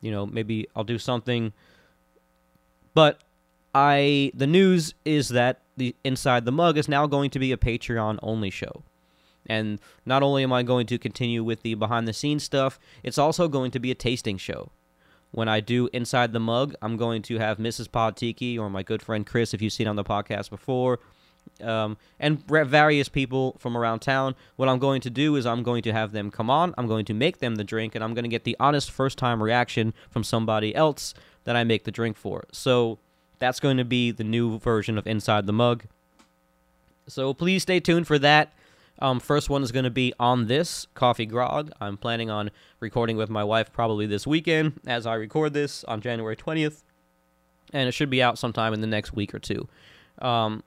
you 0.00 0.10
know 0.10 0.26
maybe 0.26 0.68
I'll 0.74 0.84
do 0.84 0.98
something. 0.98 1.52
But 2.94 3.22
I 3.74 4.32
the 4.34 4.46
news 4.46 4.94
is 5.04 5.28
that 5.30 5.60
the 5.76 5.94
Inside 6.04 6.44
the 6.44 6.52
Mug 6.52 6.76
is 6.76 6.88
now 6.88 7.06
going 7.06 7.30
to 7.30 7.38
be 7.38 7.52
a 7.52 7.56
Patreon 7.56 8.18
only 8.22 8.50
show. 8.50 8.82
And 9.46 9.80
not 10.04 10.22
only 10.22 10.42
am 10.42 10.52
I 10.52 10.62
going 10.62 10.86
to 10.88 10.98
continue 10.98 11.42
with 11.42 11.62
the 11.62 11.74
behind 11.74 12.06
the 12.06 12.12
scenes 12.12 12.44
stuff, 12.44 12.78
it's 13.02 13.18
also 13.18 13.48
going 13.48 13.70
to 13.72 13.78
be 13.78 13.90
a 13.90 13.94
tasting 13.94 14.36
show. 14.36 14.70
When 15.32 15.48
I 15.48 15.60
do 15.60 15.88
Inside 15.92 16.32
the 16.32 16.40
Mug, 16.40 16.74
I'm 16.82 16.96
going 16.96 17.22
to 17.22 17.38
have 17.38 17.58
Mrs. 17.58 17.90
Pod 17.90 18.16
Tiki 18.16 18.58
or 18.58 18.68
my 18.68 18.82
good 18.82 19.00
friend 19.00 19.26
Chris, 19.26 19.54
if 19.54 19.62
you've 19.62 19.72
seen 19.72 19.86
on 19.86 19.96
the 19.96 20.04
podcast 20.04 20.50
before, 20.50 20.98
um, 21.62 21.96
and 22.18 22.44
various 22.46 23.08
people 23.08 23.56
from 23.58 23.76
around 23.76 24.00
town. 24.00 24.34
What 24.56 24.68
I'm 24.68 24.78
going 24.78 25.00
to 25.02 25.10
do 25.10 25.36
is 25.36 25.46
I'm 25.46 25.62
going 25.62 25.82
to 25.82 25.92
have 25.92 26.12
them 26.12 26.30
come 26.30 26.50
on, 26.50 26.74
I'm 26.76 26.86
going 26.86 27.04
to 27.06 27.14
make 27.14 27.38
them 27.38 27.54
the 27.54 27.64
drink, 27.64 27.94
and 27.94 28.02
I'm 28.02 28.12
going 28.12 28.24
to 28.24 28.28
get 28.28 28.44
the 28.44 28.56
honest 28.58 28.90
first 28.90 29.18
time 29.18 29.42
reaction 29.42 29.94
from 30.10 30.24
somebody 30.24 30.74
else 30.74 31.14
that 31.44 31.56
I 31.56 31.64
make 31.64 31.84
the 31.84 31.92
drink 31.92 32.16
for. 32.16 32.44
So 32.52 32.98
that's 33.40 33.58
going 33.58 33.78
to 33.78 33.84
be 33.84 34.12
the 34.12 34.22
new 34.22 34.60
version 34.60 34.96
of 34.96 35.06
Inside 35.06 35.46
the 35.46 35.52
Mug. 35.52 35.84
So 37.08 37.34
please 37.34 37.62
stay 37.62 37.80
tuned 37.80 38.06
for 38.06 38.18
that. 38.20 38.52
Um, 39.00 39.18
first 39.18 39.48
one 39.48 39.62
is 39.62 39.72
going 39.72 39.84
to 39.84 39.90
be 39.90 40.12
on 40.20 40.46
this 40.46 40.86
coffee 40.94 41.26
grog. 41.26 41.72
I'm 41.80 41.96
planning 41.96 42.30
on 42.30 42.50
recording 42.80 43.16
with 43.16 43.30
my 43.30 43.42
wife 43.42 43.72
probably 43.72 44.06
this 44.06 44.26
weekend 44.26 44.78
as 44.86 45.06
I 45.06 45.14
record 45.14 45.54
this 45.54 45.82
on 45.84 46.02
January 46.02 46.36
20th, 46.36 46.82
and 47.72 47.88
it 47.88 47.92
should 47.92 48.10
be 48.10 48.22
out 48.22 48.38
sometime 48.38 48.74
in 48.74 48.82
the 48.82 48.86
next 48.86 49.14
week 49.14 49.34
or 49.34 49.38
two. 49.38 49.66
Um, 50.20 50.62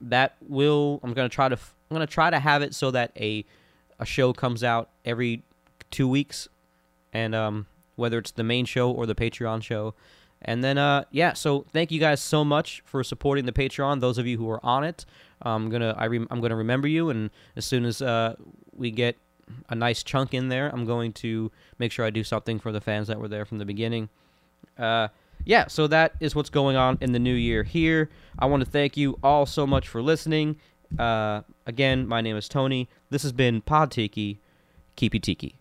that 0.00 0.36
will 0.48 1.00
I'm 1.02 1.12
going 1.12 1.28
to 1.28 1.34
try 1.34 1.48
to 1.48 1.56
I'm 1.56 1.96
going 1.96 2.06
to 2.06 2.12
try 2.12 2.30
to 2.30 2.38
have 2.38 2.62
it 2.62 2.74
so 2.74 2.92
that 2.92 3.12
a 3.16 3.44
a 3.98 4.06
show 4.06 4.32
comes 4.32 4.62
out 4.62 4.90
every 5.04 5.42
two 5.90 6.06
weeks, 6.06 6.48
and 7.12 7.34
um, 7.34 7.66
whether 7.96 8.18
it's 8.18 8.30
the 8.30 8.44
main 8.44 8.64
show 8.64 8.90
or 8.90 9.06
the 9.06 9.14
Patreon 9.14 9.62
show. 9.62 9.94
And 10.44 10.62
then, 10.62 10.76
uh, 10.78 11.04
yeah. 11.10 11.32
So 11.34 11.64
thank 11.72 11.90
you 11.90 12.00
guys 12.00 12.20
so 12.20 12.44
much 12.44 12.82
for 12.84 13.02
supporting 13.04 13.46
the 13.46 13.52
Patreon. 13.52 14.00
Those 14.00 14.18
of 14.18 14.26
you 14.26 14.38
who 14.38 14.50
are 14.50 14.64
on 14.64 14.84
it, 14.84 15.04
I'm 15.40 15.70
gonna 15.70 15.94
I 15.96 16.06
am 16.06 16.26
gonna 16.28 16.56
remember 16.56 16.88
you, 16.88 17.10
and 17.10 17.30
as 17.56 17.64
soon 17.64 17.84
as 17.84 18.02
uh, 18.02 18.34
we 18.72 18.90
get 18.90 19.16
a 19.68 19.74
nice 19.74 20.02
chunk 20.02 20.34
in 20.34 20.48
there, 20.48 20.68
I'm 20.72 20.84
going 20.84 21.12
to 21.14 21.50
make 21.78 21.92
sure 21.92 22.04
I 22.04 22.10
do 22.10 22.24
something 22.24 22.58
for 22.58 22.72
the 22.72 22.80
fans 22.80 23.08
that 23.08 23.20
were 23.20 23.28
there 23.28 23.44
from 23.44 23.58
the 23.58 23.64
beginning. 23.64 24.08
Uh, 24.78 25.08
yeah, 25.44 25.66
so 25.66 25.86
that 25.88 26.14
is 26.20 26.34
what's 26.34 26.50
going 26.50 26.76
on 26.76 26.98
in 27.00 27.12
the 27.12 27.18
new 27.18 27.34
year 27.34 27.62
here. 27.62 28.10
I 28.38 28.46
want 28.46 28.64
to 28.64 28.70
thank 28.70 28.96
you 28.96 29.18
all 29.22 29.46
so 29.46 29.66
much 29.66 29.88
for 29.88 30.00
listening. 30.02 30.56
Uh, 30.98 31.42
again, 31.66 32.06
my 32.06 32.20
name 32.20 32.36
is 32.36 32.48
Tony. 32.48 32.88
This 33.10 33.22
has 33.22 33.32
been 33.32 33.60
Pod 33.60 33.90
Tiki. 33.90 34.40
Keepy 34.94 35.18
Tiki. 35.18 35.56